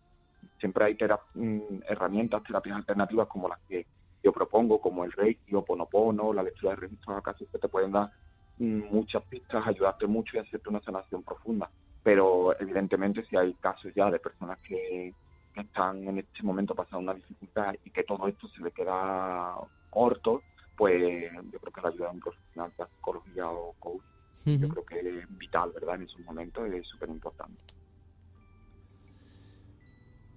[0.58, 0.98] Siempre hay
[1.34, 3.86] mm, herramientas, terapias alternativas como las que
[4.24, 7.92] yo propongo, como el Reiki, o Ponopono, la lectura de registros casos que te pueden
[7.92, 8.10] dar
[8.58, 11.70] mm, muchas pistas, ayudarte mucho y hacerte una sanación profunda.
[12.02, 15.14] Pero evidentemente si hay casos ya de personas que
[15.52, 19.54] que están en este momento pasando una dificultad y que todo esto se le queda
[19.90, 20.42] corto,
[20.76, 24.02] pues yo creo que la ayuda de un profesional de psicología o coach,
[24.44, 25.96] yo creo que es vital, ¿verdad?
[25.96, 27.60] En esos momentos es súper importante.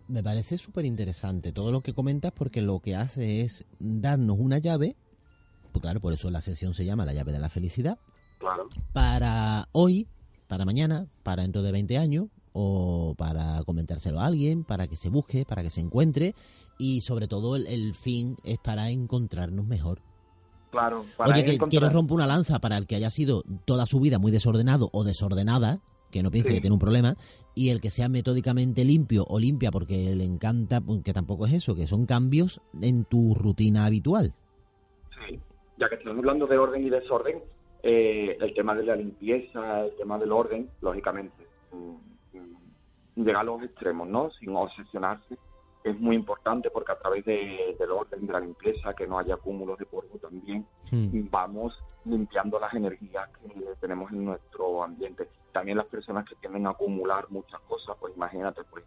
[0.08, 4.60] Me parece súper interesante todo lo que comentas porque lo que hace es darnos una
[4.60, 4.96] llave,
[5.72, 7.98] pues claro, por eso la sesión se llama la llave de la felicidad,
[8.38, 8.70] claro.
[8.94, 10.08] para hoy,
[10.48, 15.10] para mañana, para dentro de 20 años, o para comentárselo a alguien, para que se
[15.10, 16.36] busque, para que se encuentre
[16.78, 20.00] y sobre todo el, fin es para encontrarnos mejor.
[20.72, 24.00] Claro, para Oye, que quiero romper una lanza para el que haya sido toda su
[24.00, 27.18] vida muy desordenado o desordenada, que no piense que tiene un problema,
[27.56, 31.76] y el que sea metódicamente limpio o limpia porque le encanta, que tampoco es eso,
[31.76, 34.34] que son cambios en tu rutina habitual.
[35.28, 35.42] Sí,
[35.78, 37.44] ya que estamos hablando de orden y desorden,
[37.84, 42.15] eh, el tema de la limpieza, el tema del orden, lógicamente, mm,
[43.16, 44.30] llegar a los extremos, ¿no?
[44.32, 45.38] Sin obsesionarse.
[45.84, 49.36] Es muy importante porque a través de, del orden, de la limpieza, que no haya
[49.36, 51.30] acúmulos de polvo también, hmm.
[51.30, 53.50] vamos limpiando las energías que
[53.80, 55.30] tenemos en nuestro ambiente.
[55.52, 58.84] También las personas que tienden a acumular muchas cosas, pues imagínate, pues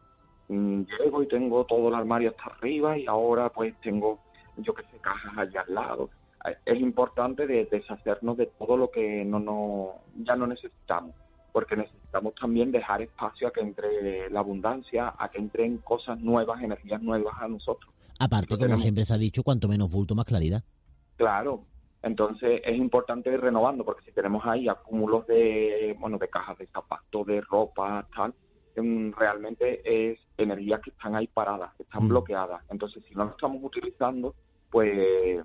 [0.49, 4.19] mm, llego y tengo todo el armario hasta arriba y ahora pues tengo,
[4.57, 6.11] yo que sé, cajas allá al lado.
[6.47, 11.15] Eh, es importante deshacernos de todo lo que no, no ya no necesitamos
[11.53, 16.63] porque necesitamos también dejar espacio a que entre la abundancia, a que entren cosas nuevas,
[16.63, 17.93] energías nuevas a nosotros.
[18.19, 20.63] Aparte, como siempre se ha dicho, cuanto menos bulto, más claridad.
[21.17, 21.65] Claro,
[22.03, 26.67] entonces es importante ir renovando, porque si tenemos ahí acúmulos de, bueno, de cajas de
[26.67, 28.35] zapatos, de ropa, tal,
[28.77, 29.81] mm, realmente
[30.13, 32.09] es energías que están ahí paradas, que están Mm.
[32.09, 32.63] bloqueadas.
[32.71, 34.35] Entonces, si no lo estamos utilizando,
[34.71, 35.43] pues,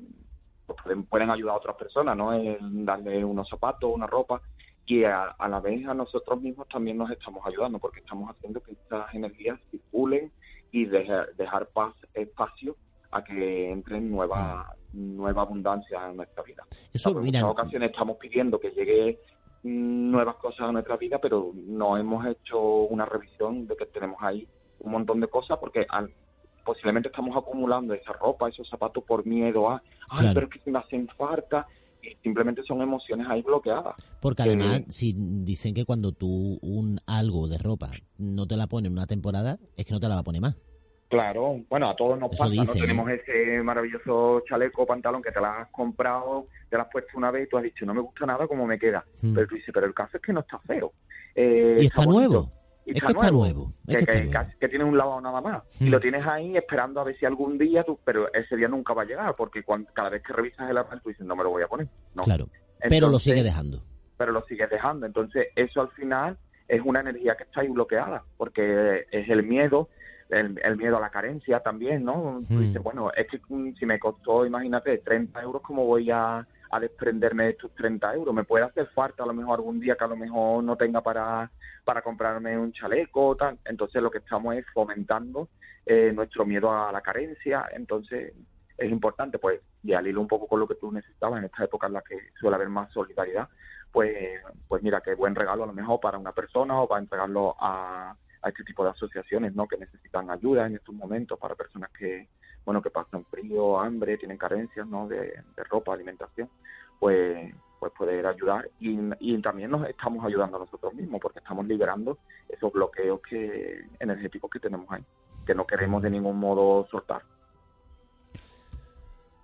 [0.65, 2.33] pues pueden, pueden ayudar a otras personas, ¿no?
[2.33, 4.41] En darle unos zapatos, una ropa,
[4.85, 8.61] y a, a la vez a nosotros mismos también nos estamos ayudando, porque estamos haciendo
[8.61, 10.31] que estas energías circulen
[10.71, 12.75] y dejar, dejar paz, espacio
[13.11, 16.63] a que entren nueva, nueva abundancia en nuestra vida.
[16.91, 19.19] Eso, en mira, muchas ocasiones estamos pidiendo que llegue
[19.63, 24.17] mm, nuevas cosas a nuestra vida, pero no hemos hecho una revisión de que tenemos
[24.21, 24.47] ahí
[24.79, 26.13] un montón de cosas porque al-
[26.65, 30.33] posiblemente estamos acumulando esa ropa, esos zapatos por miedo a, ay, Claro.
[30.33, 31.67] pero es que se me hacen falta
[32.21, 33.95] simplemente son emociones ahí bloqueadas.
[34.21, 38.67] Porque que- además, si dicen que cuando tú un algo de ropa no te la
[38.67, 40.55] pones en una temporada, es que no te la va a poner más.
[41.09, 42.81] Claro, bueno, a todos nos Eso pasa, dicen, ¿no?
[42.81, 47.29] Tenemos ese maravilloso chaleco, pantalón que te lo has comprado, te lo has puesto una
[47.29, 49.05] vez y tú has dicho, no me gusta nada como me queda.
[49.21, 49.35] Mm.
[49.35, 50.91] Pero tú dices, pero el caso es que no está feo.
[51.35, 52.51] Eh, Y está nuevo.
[52.85, 53.73] Y Es que está nuevo.
[53.87, 54.31] Es que, que está que- nuevo.
[54.33, 55.63] casi que tiene un lavado nada más.
[55.79, 55.85] Mm.
[55.85, 58.93] Y lo tienes ahí esperando a ver si algún día, tú, pero ese día nunca
[58.93, 61.43] va a llegar, porque cuando, cada vez que revisas el armario tú dices, no me
[61.43, 61.87] lo voy a poner.
[62.13, 62.23] No.
[62.23, 62.47] Claro.
[62.81, 63.83] Pero lo Entonces, sigue dejando.
[64.17, 65.05] Pero lo sigues dejando.
[65.05, 69.89] Entonces, eso al final es una energía que está ahí bloqueada, porque es el miedo,
[70.29, 72.39] el, el miedo a la carencia también, ¿no?
[72.47, 76.45] Tú dices, bueno, es que mm, si me costó, imagínate, 30 euros, ¿cómo voy a,
[76.75, 78.33] a desprenderme de estos 30 euros?
[78.33, 81.01] Me puede hacer falta a lo mejor algún día que a lo mejor no tenga
[81.01, 81.51] para,
[81.83, 83.59] para comprarme un chaleco tal.
[83.65, 85.49] Entonces, lo que estamos es fomentando
[85.85, 87.65] eh, nuestro miedo a la carencia.
[87.73, 88.33] Entonces,
[88.77, 91.63] es importante, pues, y al hilo un poco con lo que tú necesitabas en esta
[91.63, 93.47] época en la que suele haber más solidaridad,
[93.91, 97.55] pues, pues mira, qué buen regalo a lo mejor para una persona o para entregarlo
[97.59, 99.67] a, a este tipo de asociaciones, ¿no?
[99.67, 102.27] Que necesitan ayuda en estos momentos para personas que,
[102.65, 105.07] bueno, que pasan frío, hambre, tienen carencias, ¿no?
[105.07, 105.17] De,
[105.55, 106.49] de ropa, alimentación,
[106.99, 111.65] pues, pues poder ayudar y, y también nos estamos ayudando a nosotros mismos porque estamos
[111.67, 115.03] liberando esos bloqueos que energéticos que tenemos ahí,
[115.45, 117.21] que no queremos de ningún modo soltar.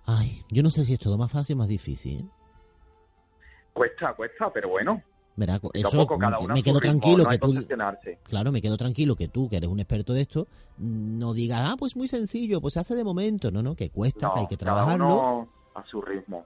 [0.06, 2.20] Ay, yo no sé si es todo más fácil o más difícil.
[2.20, 2.28] ¿eh?
[3.72, 5.02] Cuesta, cuesta, pero bueno,
[5.40, 7.54] Verá, eso poco, cada uno a me quedo ritmo, tranquilo no que tú,
[8.24, 11.76] claro, me quedo tranquilo que tú, que eres un experto de esto, no digas, ah,
[11.78, 13.50] pues muy sencillo, pues se hace de momento.
[13.50, 15.06] No, no, que cuesta, No, que hay que cada trabajarlo.
[15.06, 16.44] uno a su ritmo.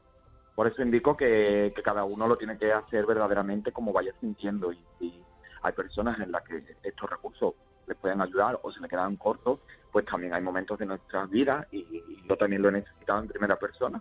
[0.55, 4.71] Por eso indico que, que cada uno lo tiene que hacer verdaderamente como vaya sintiendo.
[4.73, 5.21] Y si
[5.63, 7.55] hay personas en las que estos recursos
[7.89, 9.59] les pueden ayudar o se le quedan cortos,
[9.91, 13.29] pues también hay momentos de nuestras vidas, y, y yo también lo he necesitado en
[13.29, 14.01] primera persona,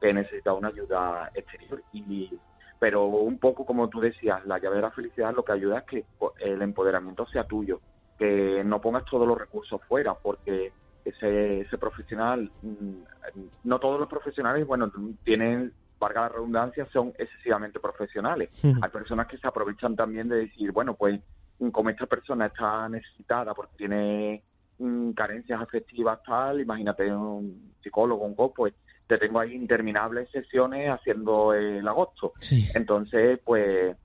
[0.00, 1.82] que he necesitado una ayuda exterior.
[1.92, 2.30] y
[2.80, 5.84] Pero un poco como tú decías, la llave de la felicidad lo que ayuda es
[5.84, 6.04] que
[6.40, 7.80] el empoderamiento sea tuyo,
[8.18, 10.72] que no pongas todos los recursos fuera, porque
[11.04, 14.90] ese, ese profesional, mm, no todos los profesionales, bueno,
[15.24, 18.50] tienen, valga la redundancia, son excesivamente profesionales.
[18.64, 21.20] Hay personas que se aprovechan también de decir, bueno, pues
[21.58, 24.42] mm, como esta persona está necesitada porque tiene
[24.78, 28.74] mm, carencias afectivas tal, imagínate un psicólogo, un coach, pues
[29.10, 32.32] te tengo ahí interminables sesiones haciendo el agosto.
[32.38, 32.68] Sí.
[32.76, 33.96] Entonces, pues,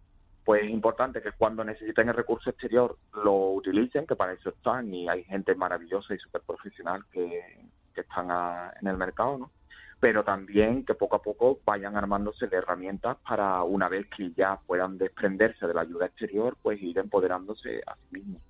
[0.43, 4.91] pues es importante que cuando necesiten el recurso exterior lo utilicen, que para eso están,
[4.91, 9.51] y hay gente maravillosa y súper profesional que, que están a- en el mercado, ¿no?
[9.99, 14.59] Pero también que poco a poco vayan armándose de herramientas para una vez que ya
[14.65, 18.41] puedan desprenderse de la ayuda exterior, pues ir empoderándose a sí mismos.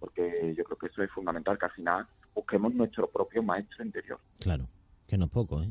[0.00, 4.18] Porque yo creo que eso es fundamental, que al final busquemos nuestro propio maestro interior
[4.40, 4.64] Claro,
[5.14, 5.70] que no es poco, ¿eh?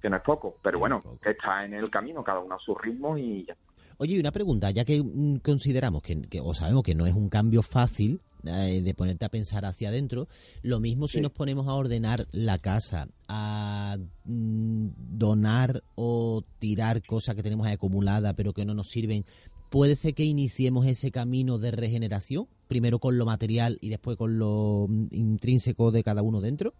[0.00, 1.18] que no es poco, pero No bueno, poco.
[1.20, 3.56] que está en el camino, cada uno a su ritmo y ya.
[3.98, 7.14] Oye, y una pregunta, ya que mm, consideramos que, que- o sabemos que no es
[7.14, 10.28] un cambio fácil eh, de ponerte a pensar hacia adentro,
[10.62, 17.34] lo mismo si nos ponemos a ordenar la casa, a mm, donar o tirar cosas
[17.34, 19.24] que tenemos acumuladas pero que no nos sirven,
[19.70, 24.38] puede ser que iniciemos ese camino de regeneración, primero con lo material y después con
[24.38, 26.72] lo mm, intrínseco de cada uno dentro.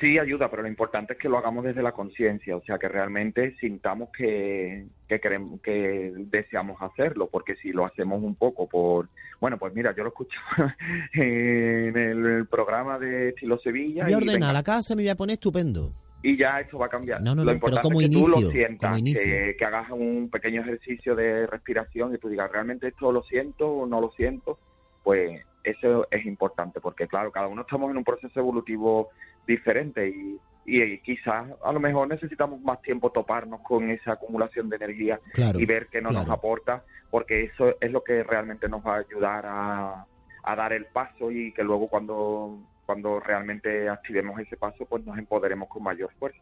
[0.00, 2.88] Sí, ayuda, pero lo importante es que lo hagamos desde la conciencia, o sea, que
[2.88, 9.08] realmente sintamos que, que queremos, que deseamos hacerlo, porque si lo hacemos un poco por,
[9.40, 10.76] bueno, pues mira, yo lo escuchaba
[11.14, 15.34] en el programa de Estilo Sevilla Voy a ordenar la casa, me voy a poner
[15.34, 15.94] estupendo.
[16.22, 17.22] y ya esto va a cambiar.
[17.22, 20.60] No, no, lo no, importante como es que tú lo sientas, que hagas un pequeño
[20.60, 24.58] ejercicio de respiración y tú digas, realmente esto lo siento o no lo siento,
[25.02, 29.10] pues eso es importante, porque claro, cada uno estamos en un proceso evolutivo
[29.46, 34.76] diferente y, y, quizás a lo mejor necesitamos más tiempo toparnos con esa acumulación de
[34.76, 35.58] energía Claro.
[35.60, 38.98] y ver qué no nos aporta, porque eso es lo que realmente nos va a
[38.98, 40.06] ayudar a,
[40.42, 45.16] a dar el paso y que luego cuando, cuando realmente activemos ese paso, pues nos
[45.18, 46.40] empoderemos con mayor fuerza.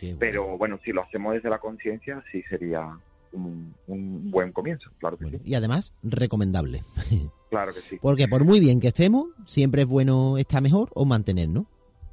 [0.00, 0.16] Bueno.
[0.18, 2.98] Pero bueno, si lo hacemos desde la conciencia, sí sería
[3.32, 5.50] un, un buen comienzo, claro que Bueno, sí.
[5.50, 6.82] y además, recomendable.
[7.52, 7.98] Claro que sí.
[8.00, 11.66] Porque por muy bien que estemos, siempre es bueno estar mejor o mantenernos.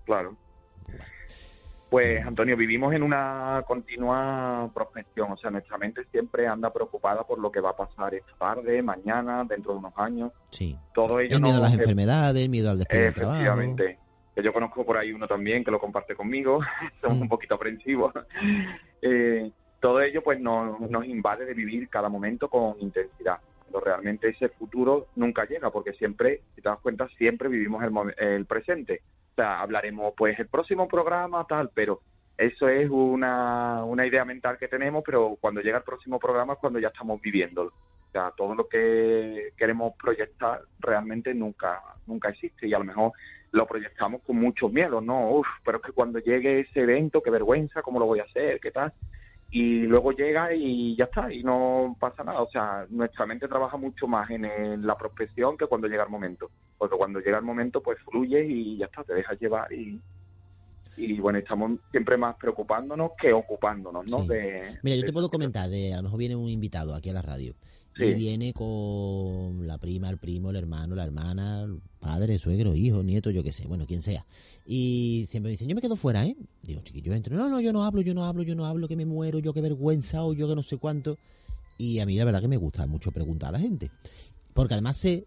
[0.10, 0.36] Claro.
[1.91, 7.38] Pues Antonio, vivimos en una continua prospección, o sea, nuestra mente siempre anda preocupada por
[7.38, 10.32] lo que va a pasar esta tarde, mañana, dentro de unos años.
[10.49, 10.76] Sí.
[10.95, 13.36] Todo ello El miedo a las enfermedades, el miedo al despido del trabajo.
[13.39, 13.99] Efectivamente.
[14.43, 16.60] Yo conozco por ahí uno también que lo comparte conmigo.
[17.01, 17.22] Somos Mm.
[17.24, 18.14] un poquito aprensivos.
[19.03, 23.38] Eh, todo ello pues nos, nos invade de vivir cada momento con intensidad.
[23.68, 27.91] Pero realmente ese futuro nunca llega porque siempre, si te das cuenta, siempre vivimos el,
[28.28, 29.01] el presente.
[29.39, 32.01] Sea, hablaremos pues el próximo programa tal, pero
[32.37, 36.59] eso es una, una idea mental que tenemos, pero cuando llega el próximo programa es
[36.59, 37.69] cuando ya estamos viviéndolo.
[37.69, 43.13] O sea, todo lo que queremos proyectar realmente nunca, nunca existe y a lo mejor
[43.53, 45.31] lo proyectamos con muchos miedos, ¿no?
[45.31, 48.59] Uf, pero es que cuando llegue ese evento, qué vergüenza, cómo lo voy a hacer,
[48.59, 48.91] qué tal.
[49.51, 52.41] Y luego llega y ya está, y no pasa nada.
[52.41, 56.09] O sea, nuestra mente trabaja mucho más en, en la prospección que cuando llega el
[56.09, 56.51] momento.
[56.77, 59.99] Porque cuando llega el momento, pues fluye y ya está, te dejas llevar y,
[60.97, 64.21] y bueno, estamos siempre más preocupándonos que ocupándonos, ¿no?
[64.23, 64.27] Sí.
[64.27, 67.09] De, Mira, yo de te puedo comentar, de, a lo mejor viene un invitado aquí
[67.09, 67.55] a la radio
[68.07, 73.03] y viene con la prima, el primo, el hermano, la hermana, el padre, suegro, hijo,
[73.03, 74.25] nieto, yo qué sé, bueno, quien sea.
[74.65, 76.35] Y siempre me dicen, yo me quedo fuera, ¿eh?
[76.63, 77.35] Digo, chiquillo, entro.
[77.37, 79.53] No, no, yo no hablo, yo no hablo, yo no hablo, que me muero, yo
[79.53, 81.17] qué vergüenza o yo que no sé cuánto.
[81.77, 83.89] Y a mí la verdad que me gusta mucho preguntar a la gente.
[84.53, 85.25] Porque además sé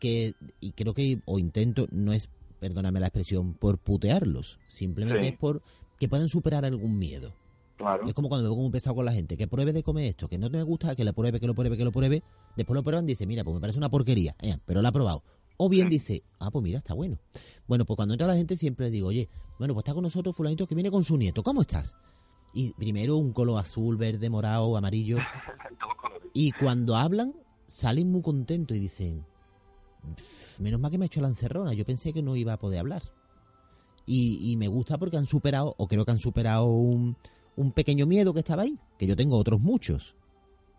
[0.00, 2.28] que, y creo que, o intento, no es,
[2.60, 4.58] perdóname la expresión, por putearlos.
[4.68, 5.28] Simplemente Sí.
[5.28, 5.62] es por
[5.98, 7.32] que puedan superar algún miedo.
[7.76, 8.06] Claro.
[8.06, 10.28] Es como cuando me pongo un pesado con la gente, que pruebe de comer esto,
[10.28, 12.22] que no me gusta, que lo pruebe, que lo pruebe, que lo pruebe.
[12.56, 14.92] Después lo prueban y dice, mira, pues me parece una porquería, eh, pero lo ha
[14.92, 15.22] probado.
[15.56, 17.18] O bien dice, ah, pues mira, está bueno.
[17.66, 20.34] Bueno, pues cuando entra la gente siempre le digo, oye, bueno, pues está con nosotros
[20.34, 21.94] fulanito que viene con su nieto, ¿cómo estás?
[22.54, 25.18] Y primero un color azul, verde, morado, amarillo.
[26.34, 27.34] Y cuando hablan,
[27.66, 29.26] salen muy contentos y dicen,
[30.16, 32.58] "Pff, menos mal que me ha hecho la encerrona, yo pensé que no iba a
[32.58, 33.02] poder hablar.
[34.06, 37.18] Y, y me gusta porque han superado, o creo que han superado un,
[37.56, 40.16] un pequeño miedo que estaba ahí, que yo tengo otros muchos.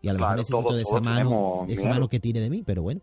[0.02, 2.50] Y a lo mejor necesito todos- de esa mano, de esa mano que tiene de
[2.50, 3.02] mí, pero bueno.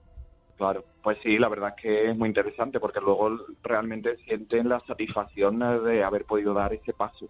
[0.57, 3.31] Claro, pues sí, la verdad es que es muy interesante porque luego
[3.63, 7.29] realmente sienten la satisfacción de haber podido dar ese paso.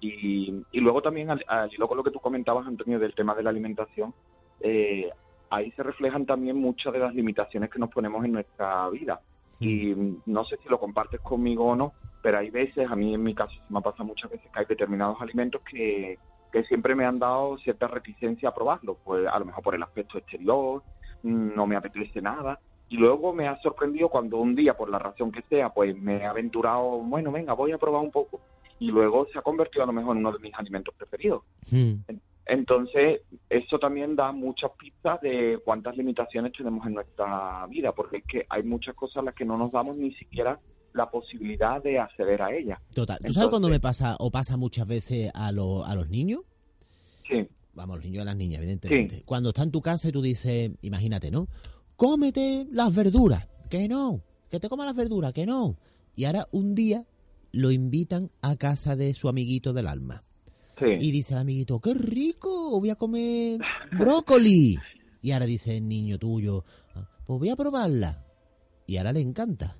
[0.00, 3.34] Y, y luego también, al, al hilo con lo que tú comentabas, Antonio, del tema
[3.34, 4.12] de la alimentación,
[4.60, 5.08] eh,
[5.48, 9.20] ahí se reflejan también muchas de las limitaciones que nos ponemos en nuestra vida.
[9.60, 9.94] Y
[10.26, 11.92] no sé si lo compartes conmigo o no,
[12.22, 14.58] pero hay veces, a mí en mi caso se me ha pasado muchas veces que
[14.58, 16.18] hay determinados alimentos que,
[16.52, 19.82] que siempre me han dado cierta reticencia a probarlos, pues a lo mejor por el
[19.82, 20.82] aspecto exterior,
[21.22, 22.60] mm, no me apetece nada.
[22.88, 26.18] Y luego me ha sorprendido cuando un día, por la razón que sea, pues me
[26.18, 28.40] he aventurado, bueno, venga, voy a probar un poco.
[28.78, 31.42] Y luego se ha convertido a lo mejor en uno de mis alimentos preferidos.
[31.70, 32.00] Hmm.
[32.46, 38.24] Entonces, eso también da muchas pistas de cuántas limitaciones tenemos en nuestra vida, porque es
[38.26, 40.58] que hay muchas cosas a las que no nos damos ni siquiera
[40.92, 42.78] la posibilidad de acceder a ellas.
[42.94, 43.18] Total.
[43.24, 46.40] ¿Tú sabes cuando me pasa, o pasa muchas veces a, lo- a los niños?
[47.28, 49.22] Sí, Vamos, los niños y a las niñas, evidentemente.
[49.24, 51.48] Cuando está en tu casa y tú dices, imagínate, ¿no?
[51.96, 53.48] Cómete las verduras.
[53.70, 54.20] Que no.
[54.50, 55.32] Que te coma las verduras.
[55.32, 55.78] Que no.
[56.14, 57.06] Y ahora un día
[57.52, 60.22] lo invitan a casa de su amiguito del alma.
[60.78, 60.86] Sí.
[61.00, 63.60] Y dice el amiguito, qué rico, voy a comer
[63.98, 64.76] brócoli.
[65.20, 66.64] Y ahora dice el niño tuyo,
[66.94, 68.24] "Ah, pues voy a probarla.
[68.86, 69.76] Y ahora le encanta.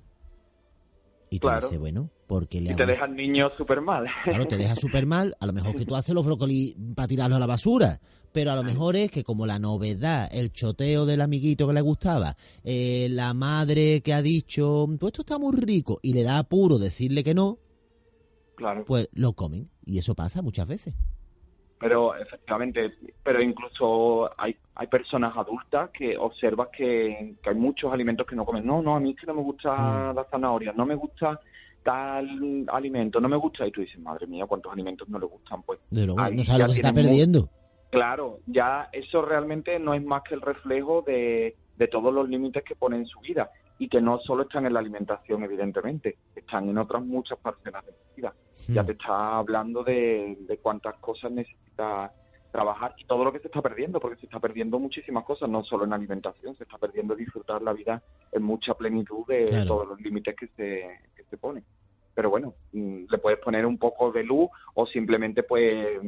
[1.29, 1.67] Y tú Claro.
[1.67, 4.05] dices, bueno, porque le Y te deja el niño súper mal.
[4.23, 5.35] Claro, te deja súper mal.
[5.39, 7.99] A lo mejor que tú haces los brócolis para tirarlos a la basura.
[8.31, 11.81] Pero a lo mejor es que como la novedad, el choteo del amiguito que le
[11.81, 16.39] gustaba, eh, la madre que ha dicho, pues esto está muy rico, y le da
[16.39, 17.59] apuro decirle que no,
[18.55, 18.83] claro.
[18.85, 19.69] pues lo comen.
[19.85, 20.93] Y eso pasa muchas veces.
[21.79, 22.93] Pero efectivamente,
[23.23, 28.45] pero incluso hay, hay personas adultas que observas que, que hay muchos alimentos que no
[28.45, 28.65] comen.
[28.65, 30.15] No, no, a mí es que no me gusta Mm.
[30.15, 31.39] la zanahoria, no me gusta
[31.83, 33.67] tal alimento, no me gusta.
[33.67, 35.61] Y tú dices, madre mía, ¿cuántos alimentos no le gustan?
[35.63, 37.49] Pues De luego, no sabes lo que se está perdiendo.
[37.91, 42.63] claro, ya eso realmente no es más que el reflejo de, de todos los límites
[42.63, 43.51] que pone en su vida.
[43.79, 47.91] Y que no solo están en la alimentación, evidentemente, están en otras muchas parcelas de
[48.67, 48.85] ya Mm.
[48.85, 52.11] te está hablando de, de cuántas cosas necesita
[52.51, 55.63] trabajar y todo lo que se está perdiendo, porque se está perdiendo muchísimas cosas, no
[55.63, 59.65] solo en alimentación, se está perdiendo disfrutar la vida en mucha plenitud de Claro.
[59.67, 61.65] todos los límites que se, que se ponen.
[62.13, 65.99] Pero bueno, mm, le puedes poner un poco de luz o simplemente pues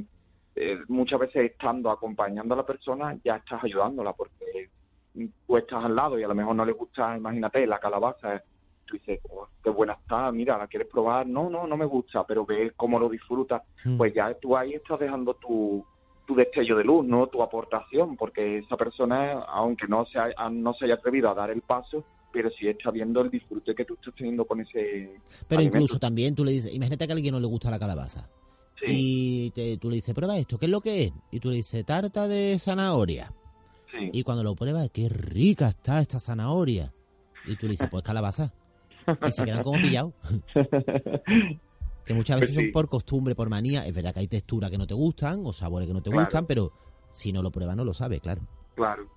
[0.56, 4.70] eh, muchas veces estando acompañando a la persona ya estás ayudándola porque
[5.16, 8.44] mm, tú estás al lado y a lo mejor no le gusta, imagínate, la calabaza,
[8.86, 12.26] tú dices, "Oh, qué buena está, mira, la quieres probar, no, no, no me gusta,
[12.26, 13.98] pero ves cómo lo disfrutas, Mm.
[13.98, 15.84] pues ya tú ahí estás dejando tu,
[16.26, 17.28] tu destello de luz, ¿no?
[17.28, 20.20] Tu aportación, porque esa persona, aunque no se,
[20.52, 23.86] no se haya atrevido a dar el paso, pero sí está viendo el disfrute que
[23.86, 25.20] tú estás teniendo con ese.
[25.48, 28.30] Pero incluso también tú le dices, imagínate que a alguien no le gusta la calabaza.
[28.88, 31.14] Y tú le dices, prueba esto, ¿qué es lo que es?
[31.32, 33.32] Y tú le dices, tarta de zanahoria.
[34.12, 36.92] Y cuando lo pruebas, qué rica está esta zanahoria.
[37.46, 38.52] Y tú le dices, pues calabaza.
[39.26, 40.14] Y se quedan como pillados.
[42.06, 43.86] que muchas veces pues son por costumbre, por manía.
[43.86, 46.46] Es verdad que hay texturas que no te gustan o sabores que no te gustan,
[46.46, 46.72] pero
[47.10, 48.42] si no lo pruebas no lo sabes, claro.
[48.76, 49.08] Claro.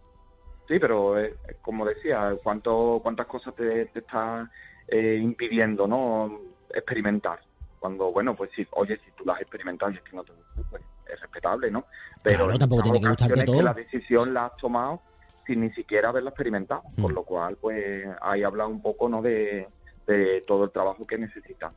[0.67, 4.51] Sí, pero eh, como decía, ¿cuánto, ¿cuántas cosas te, te está
[4.87, 6.41] eh, impidiendo no
[6.75, 7.41] experimentar?
[7.79, 10.33] Cuando, bueno, pues si, oye, si tú las has experimentado y es que no te
[10.33, 11.85] gusta, pues es respetable, ¿no?
[12.23, 13.57] Pero tampoco tiene que gustarte todo.
[13.57, 15.01] Que la decisión la has tomado
[15.47, 17.15] sin ni siquiera haberla experimentado, por mm.
[17.15, 19.23] lo cual, pues ahí habla un poco, ¿no?
[19.23, 19.67] De,
[20.09, 21.73] de todo el trabajo que necesitas.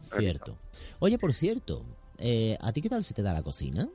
[0.00, 0.56] Cierto.
[0.98, 1.84] Oye, por cierto,
[2.18, 3.88] eh, ¿a ti qué tal se te da la cocina?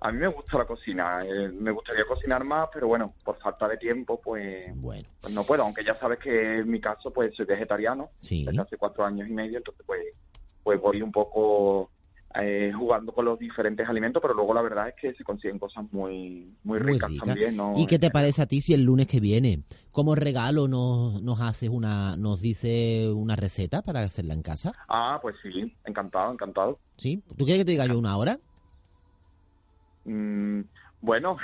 [0.00, 3.66] A mí me gusta la cocina, eh, me gustaría cocinar más, pero bueno, por falta
[3.68, 5.08] de tiempo, pues, bueno.
[5.20, 8.76] pues no puedo, aunque ya sabes que en mi caso, pues soy vegetariano, desde hace
[8.76, 10.02] cuatro años y medio, entonces pues,
[10.62, 11.90] pues voy un poco
[12.40, 15.84] eh, jugando con los diferentes alimentos, pero luego la verdad es que se consiguen cosas
[15.92, 17.56] muy, muy, ricas también.
[17.76, 19.62] ¿Y qué te parece a ti si el lunes que viene,
[19.92, 24.72] como regalo, nos, nos haces una, nos dice una receta para hacerla en casa?
[24.88, 26.78] Ah, pues sí, encantado, encantado.
[26.96, 27.22] ¿Sí?
[27.36, 28.38] ¿Tú quieres que te diga yo una hora?
[30.04, 30.62] Mm,
[31.00, 31.36] bueno.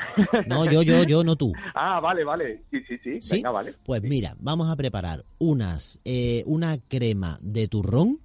[0.47, 1.53] No, yo, yo, yo, no tú.
[1.75, 2.65] Ah, vale, vale.
[2.71, 3.35] Sí, sí, sí.
[3.37, 3.75] Venga, vale.
[3.85, 8.19] Pues mira, vamos a preparar unas, eh, una crema de turrón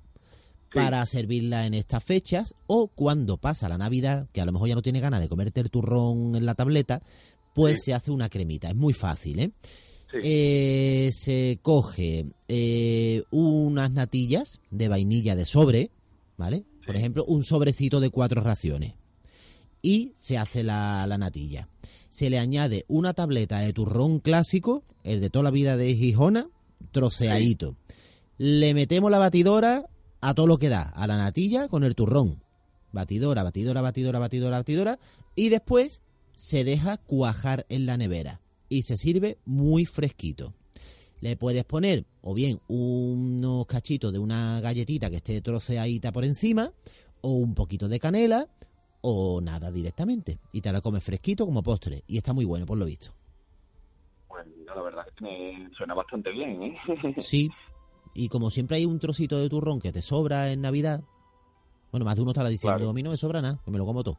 [0.75, 4.75] para servirla en estas fechas o cuando pasa la Navidad, que a lo mejor ya
[4.75, 7.01] no tiene ganas de comerte el turrón en la tableta,
[7.53, 8.69] pues se hace una cremita.
[8.69, 9.51] Es muy fácil, ¿eh?
[10.21, 15.91] eh se coge eh, unas natillas de vainilla de sobre,
[16.35, 16.65] ¿vale?
[16.85, 18.95] Por ejemplo, un sobrecito de cuatro raciones.
[19.81, 21.69] Y se hace la, la natilla.
[22.09, 26.49] Se le añade una tableta de turrón clásico, el de toda la vida de Gijona,
[26.91, 27.77] troceadito.
[28.37, 29.85] Le metemos la batidora
[30.27, 32.41] a todo lo que da, a la natilla con el turrón.
[32.91, 34.99] Batidora, batidora, batidora, batidora, batidora.
[35.35, 36.01] Y después
[36.33, 38.41] se deja cuajar en la nevera.
[38.67, 40.55] Y se sirve muy fresquito.
[41.21, 46.71] Le puedes poner o bien unos cachitos de una galletita que esté troceadita por encima,
[47.21, 48.47] o un poquito de canela,
[49.01, 50.39] o nada directamente.
[50.51, 52.01] Y te la comes fresquito como postre.
[52.07, 53.11] Y está muy bueno, por lo visto.
[54.27, 56.77] Pues la verdad es que me suena bastante bien, ¿eh?
[57.19, 57.51] Sí,
[58.15, 61.03] y como siempre hay un trocito de turrón que te sobra en Navidad,
[61.91, 63.85] bueno, más de uno estará diciendo, a mí no me sobra nada, que me lo
[63.85, 64.17] como todo.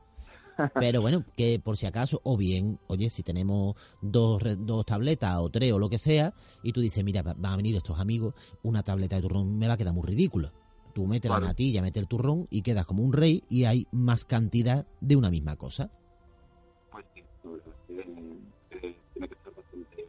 [0.75, 5.51] Pero bueno, que por si acaso, o bien, oye, si tenemos dos, dos tabletas o
[5.51, 6.33] tres o lo que sea,
[6.63, 9.75] y tú dices, mira, van a venir estos amigos, una tableta de turrón me va
[9.75, 10.53] a quedar muy ridículo.
[10.95, 14.25] Tú metes la natilla, metes el turrón y quedas como un rey y hay más
[14.25, 15.91] cantidad de una misma cosa.
[16.91, 17.05] Pues
[19.55, 20.09] bastante...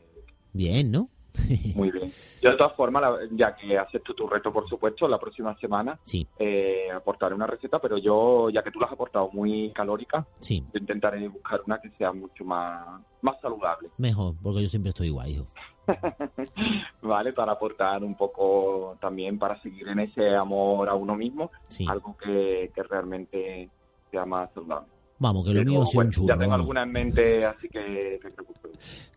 [0.53, 1.09] Bien, ¿no?
[1.75, 2.11] Muy bien.
[2.41, 5.99] Yo, de todas formas, ya que haces tú tu reto, por supuesto, la próxima semana
[6.03, 6.27] sí.
[6.37, 10.63] eh, aportaré una receta, pero yo, ya que tú la has aportado muy calórica, sí.
[10.73, 13.89] intentaré buscar una que sea mucho más, más saludable.
[13.97, 15.47] Mejor, porque yo siempre estoy igual, hijo.
[17.01, 21.51] vale, para aportar un poco también, para seguir en ese amor a uno mismo,
[21.87, 23.69] algo que, realmente
[24.11, 24.87] sea más saludable.
[25.19, 26.27] Vamos, que lo mío ha sido un churro.
[26.27, 28.19] Ya tengo alguna en mente, así que...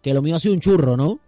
[0.01, 1.18] Que lo mío ha sido un churro, ¿no?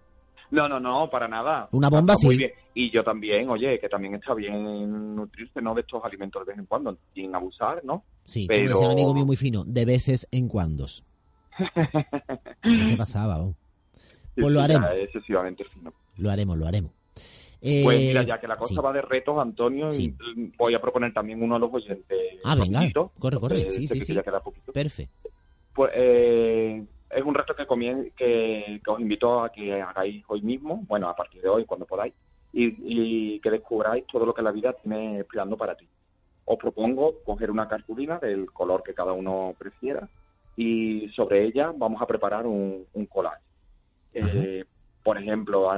[0.52, 1.66] No, no, no, para nada.
[1.72, 2.38] Una bomba sí.
[2.74, 5.74] Y yo también, oye, que también está bien nutrirse, ¿no?
[5.74, 8.04] De estos alimentos de vez en cuando, sin abusar, ¿no?
[8.26, 8.78] Sí, pero...
[8.80, 10.86] un amigo mío muy fino, de veces en cuando.
[12.62, 13.50] ¿Qué se pasaba?
[14.34, 14.90] Pues lo haremos.
[14.94, 15.90] excesivamente fino.
[16.18, 16.92] Lo haremos, lo haremos.
[17.60, 20.14] pues mira, eh, ya que la cosa va de retos, Antonio, y
[20.58, 22.18] voy a proponer también uno a los oyentes.
[22.44, 22.82] Ah, venga,
[23.18, 24.18] corre, corre, sí, sí, sí.
[24.72, 25.30] Perfecto.
[25.74, 27.66] Pues eh, es un reto que,
[28.16, 31.86] que, que, os invito a que hagáis hoy mismo, bueno, a partir de hoy, cuando
[31.86, 32.14] podáis,
[32.52, 35.86] y, que descubráis todo lo que la vida tiene esperando para ti.
[36.44, 40.08] Os propongo coger una cartulina del color que cada uno prefiera
[40.56, 43.42] y sobre ella vamos a preparar un, collage.
[44.12, 44.64] Eh,
[45.02, 45.70] por ejemplo,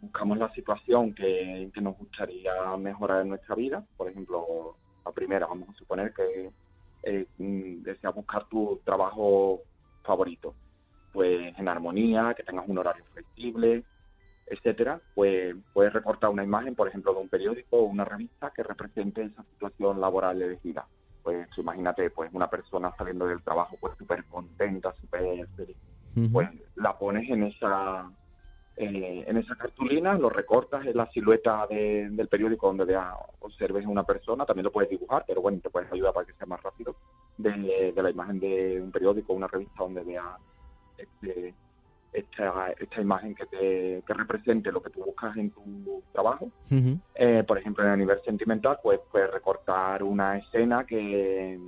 [0.00, 3.84] buscamos la situación que, que nos gustaría mejorar en nuestra vida.
[3.96, 4.74] Por ejemplo,
[5.04, 6.50] la primera, vamos a suponer que
[7.02, 9.60] eh, mm, deseas buscar tu trabajo
[10.02, 10.54] favorito.
[11.12, 13.84] Pues en armonía, que tengas un horario flexible,
[14.46, 18.62] etcétera, pues puedes recortar una imagen, por ejemplo, de un periódico o una revista que
[18.62, 20.86] represente esa situación laboral elegida.
[21.22, 25.76] Pues imagínate, pues una persona saliendo del trabajo pues súper contenta, súper feliz.
[26.32, 28.10] Pues la pones en esa
[28.82, 33.88] eh, en esa cartulina, lo recortas en la silueta del periódico donde vea, observes a
[33.90, 36.62] una persona, también lo puedes dibujar, pero bueno, te puedes ayudar para que sea más
[36.62, 36.96] rápido
[37.36, 40.40] de, la imagen de un periódico o una revista donde veas
[40.96, 41.54] este,
[42.14, 46.50] esta, esta imagen que te que represente lo que tú buscas en tu trabajo.
[47.16, 51.60] Eh, por ejemplo, en el nivel sentimental, pues puedes recortar una escena que,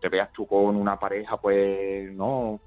[0.00, 2.60] te veas tú con una pareja, pues, ¿no?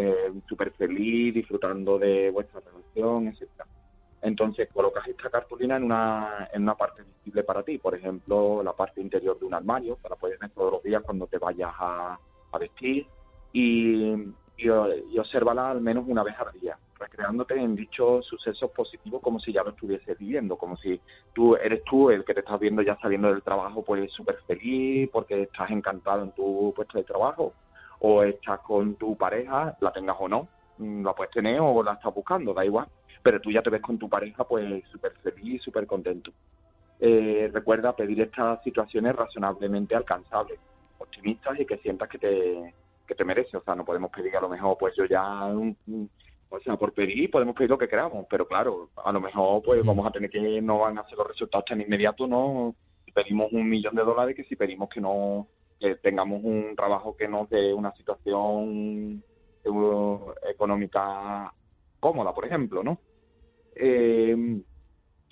[0.00, 3.66] Eh, súper feliz, disfrutando de vuestra relación, etcétera.
[4.22, 8.74] Entonces colocas esta cartulina en una, en una parte visible para ti, por ejemplo, la
[8.74, 12.16] parte interior de un armario, para poder ver todos los días cuando te vayas a,
[12.52, 13.08] a vestir.
[13.52, 14.12] Y,
[14.56, 19.40] y, y obsérvala al menos una vez al día, recreándote en dichos sucesos positivos como
[19.40, 21.00] si ya lo estuvieses viviendo, como si
[21.32, 25.10] tú eres tú el que te estás viendo ya saliendo del trabajo pues súper feliz
[25.12, 27.52] porque estás encantado en tu puesto de trabajo
[28.00, 31.94] o estás con tu pareja, la tengas o no, mm, la puedes tener o la
[31.94, 32.88] estás buscando, da igual
[33.22, 36.32] pero tú ya te ves con tu pareja pues súper feliz, súper contento.
[37.00, 40.58] Eh, recuerda pedir estas situaciones razonablemente alcanzables,
[40.98, 42.74] optimistas y que sientas que te,
[43.06, 43.56] que te merece.
[43.56, 47.30] O sea, no podemos pedir a lo mejor, pues yo ya, o sea, por pedir
[47.30, 50.60] podemos pedir lo que queramos, pero claro, a lo mejor pues vamos a tener que
[50.62, 52.74] no van a ser los resultados tan inmediatos, ¿no?
[53.04, 55.46] Si pedimos un millón de dólares que si pedimos que no
[55.78, 59.22] que tengamos un trabajo que nos dé una situación
[60.48, 61.52] económica
[62.00, 62.98] cómoda, por ejemplo, ¿no?
[63.74, 64.62] Eh,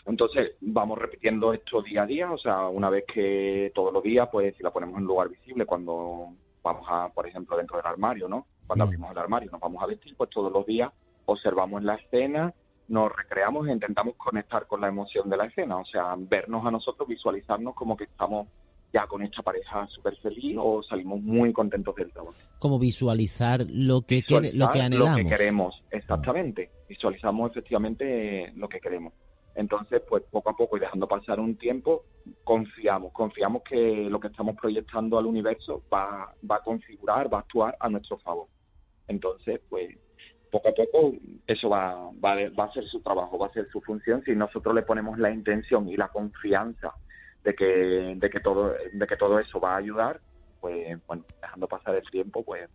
[0.06, 4.28] entonces, vamos repitiendo esto día a día, o sea, una vez que todos los días,
[4.30, 6.28] pues si la ponemos en un lugar visible, cuando
[6.62, 8.46] vamos a, por ejemplo, dentro del armario, ¿no?
[8.66, 8.88] Cuando mm.
[8.88, 10.92] abrimos el armario nos vamos a vestir, pues todos los días
[11.24, 12.54] observamos la escena,
[12.88, 16.70] nos recreamos e intentamos conectar con la emoción de la escena, o sea, vernos a
[16.70, 18.46] nosotros, visualizarnos como que estamos
[18.92, 22.34] ya con esta pareja súper feliz o salimos muy contentos del trabajo.
[22.58, 24.22] Como visualizar lo que,
[24.54, 25.18] lo que anhelamos.
[25.18, 26.70] Lo que queremos, exactamente.
[26.88, 29.12] Visualizamos efectivamente lo que queremos.
[29.54, 32.04] Entonces, pues poco a poco y dejando pasar un tiempo,
[32.44, 37.40] confiamos, confiamos que lo que estamos proyectando al universo va, va a configurar, va a
[37.40, 38.48] actuar a nuestro favor.
[39.08, 39.96] Entonces, pues
[40.50, 41.14] poco a poco
[41.46, 44.74] eso va, va, va a ser su trabajo, va a ser su función si nosotros
[44.74, 46.92] le ponemos la intención y la confianza
[47.46, 47.64] de que,
[48.16, 50.20] de que todo, de que todo eso va a ayudar,
[50.60, 52.68] pues bueno, dejando pasar el tiempo, pues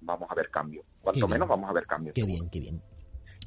[0.00, 0.84] vamos a ver cambios.
[1.00, 2.12] Cuanto menos vamos a ver cambios.
[2.12, 2.82] Qué bien, qué bien.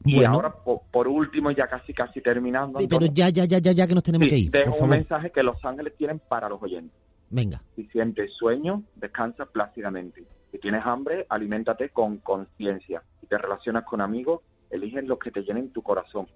[0.06, 2.80] Y ahora, por, último, ya casi casi terminando.
[2.80, 4.52] Pero ya, ya, ya, ya, ya que nos tenemos que ir.
[4.52, 6.98] Dejo un mensaje que los ángeles tienen para los oyentes.
[7.30, 7.62] Venga.
[7.76, 10.24] Si sientes sueño, descansa plácidamente.
[10.50, 13.04] Si tienes hambre, aliméntate con conciencia.
[13.20, 16.28] Si te relacionas con amigos, eligen los que te llenen tu corazón.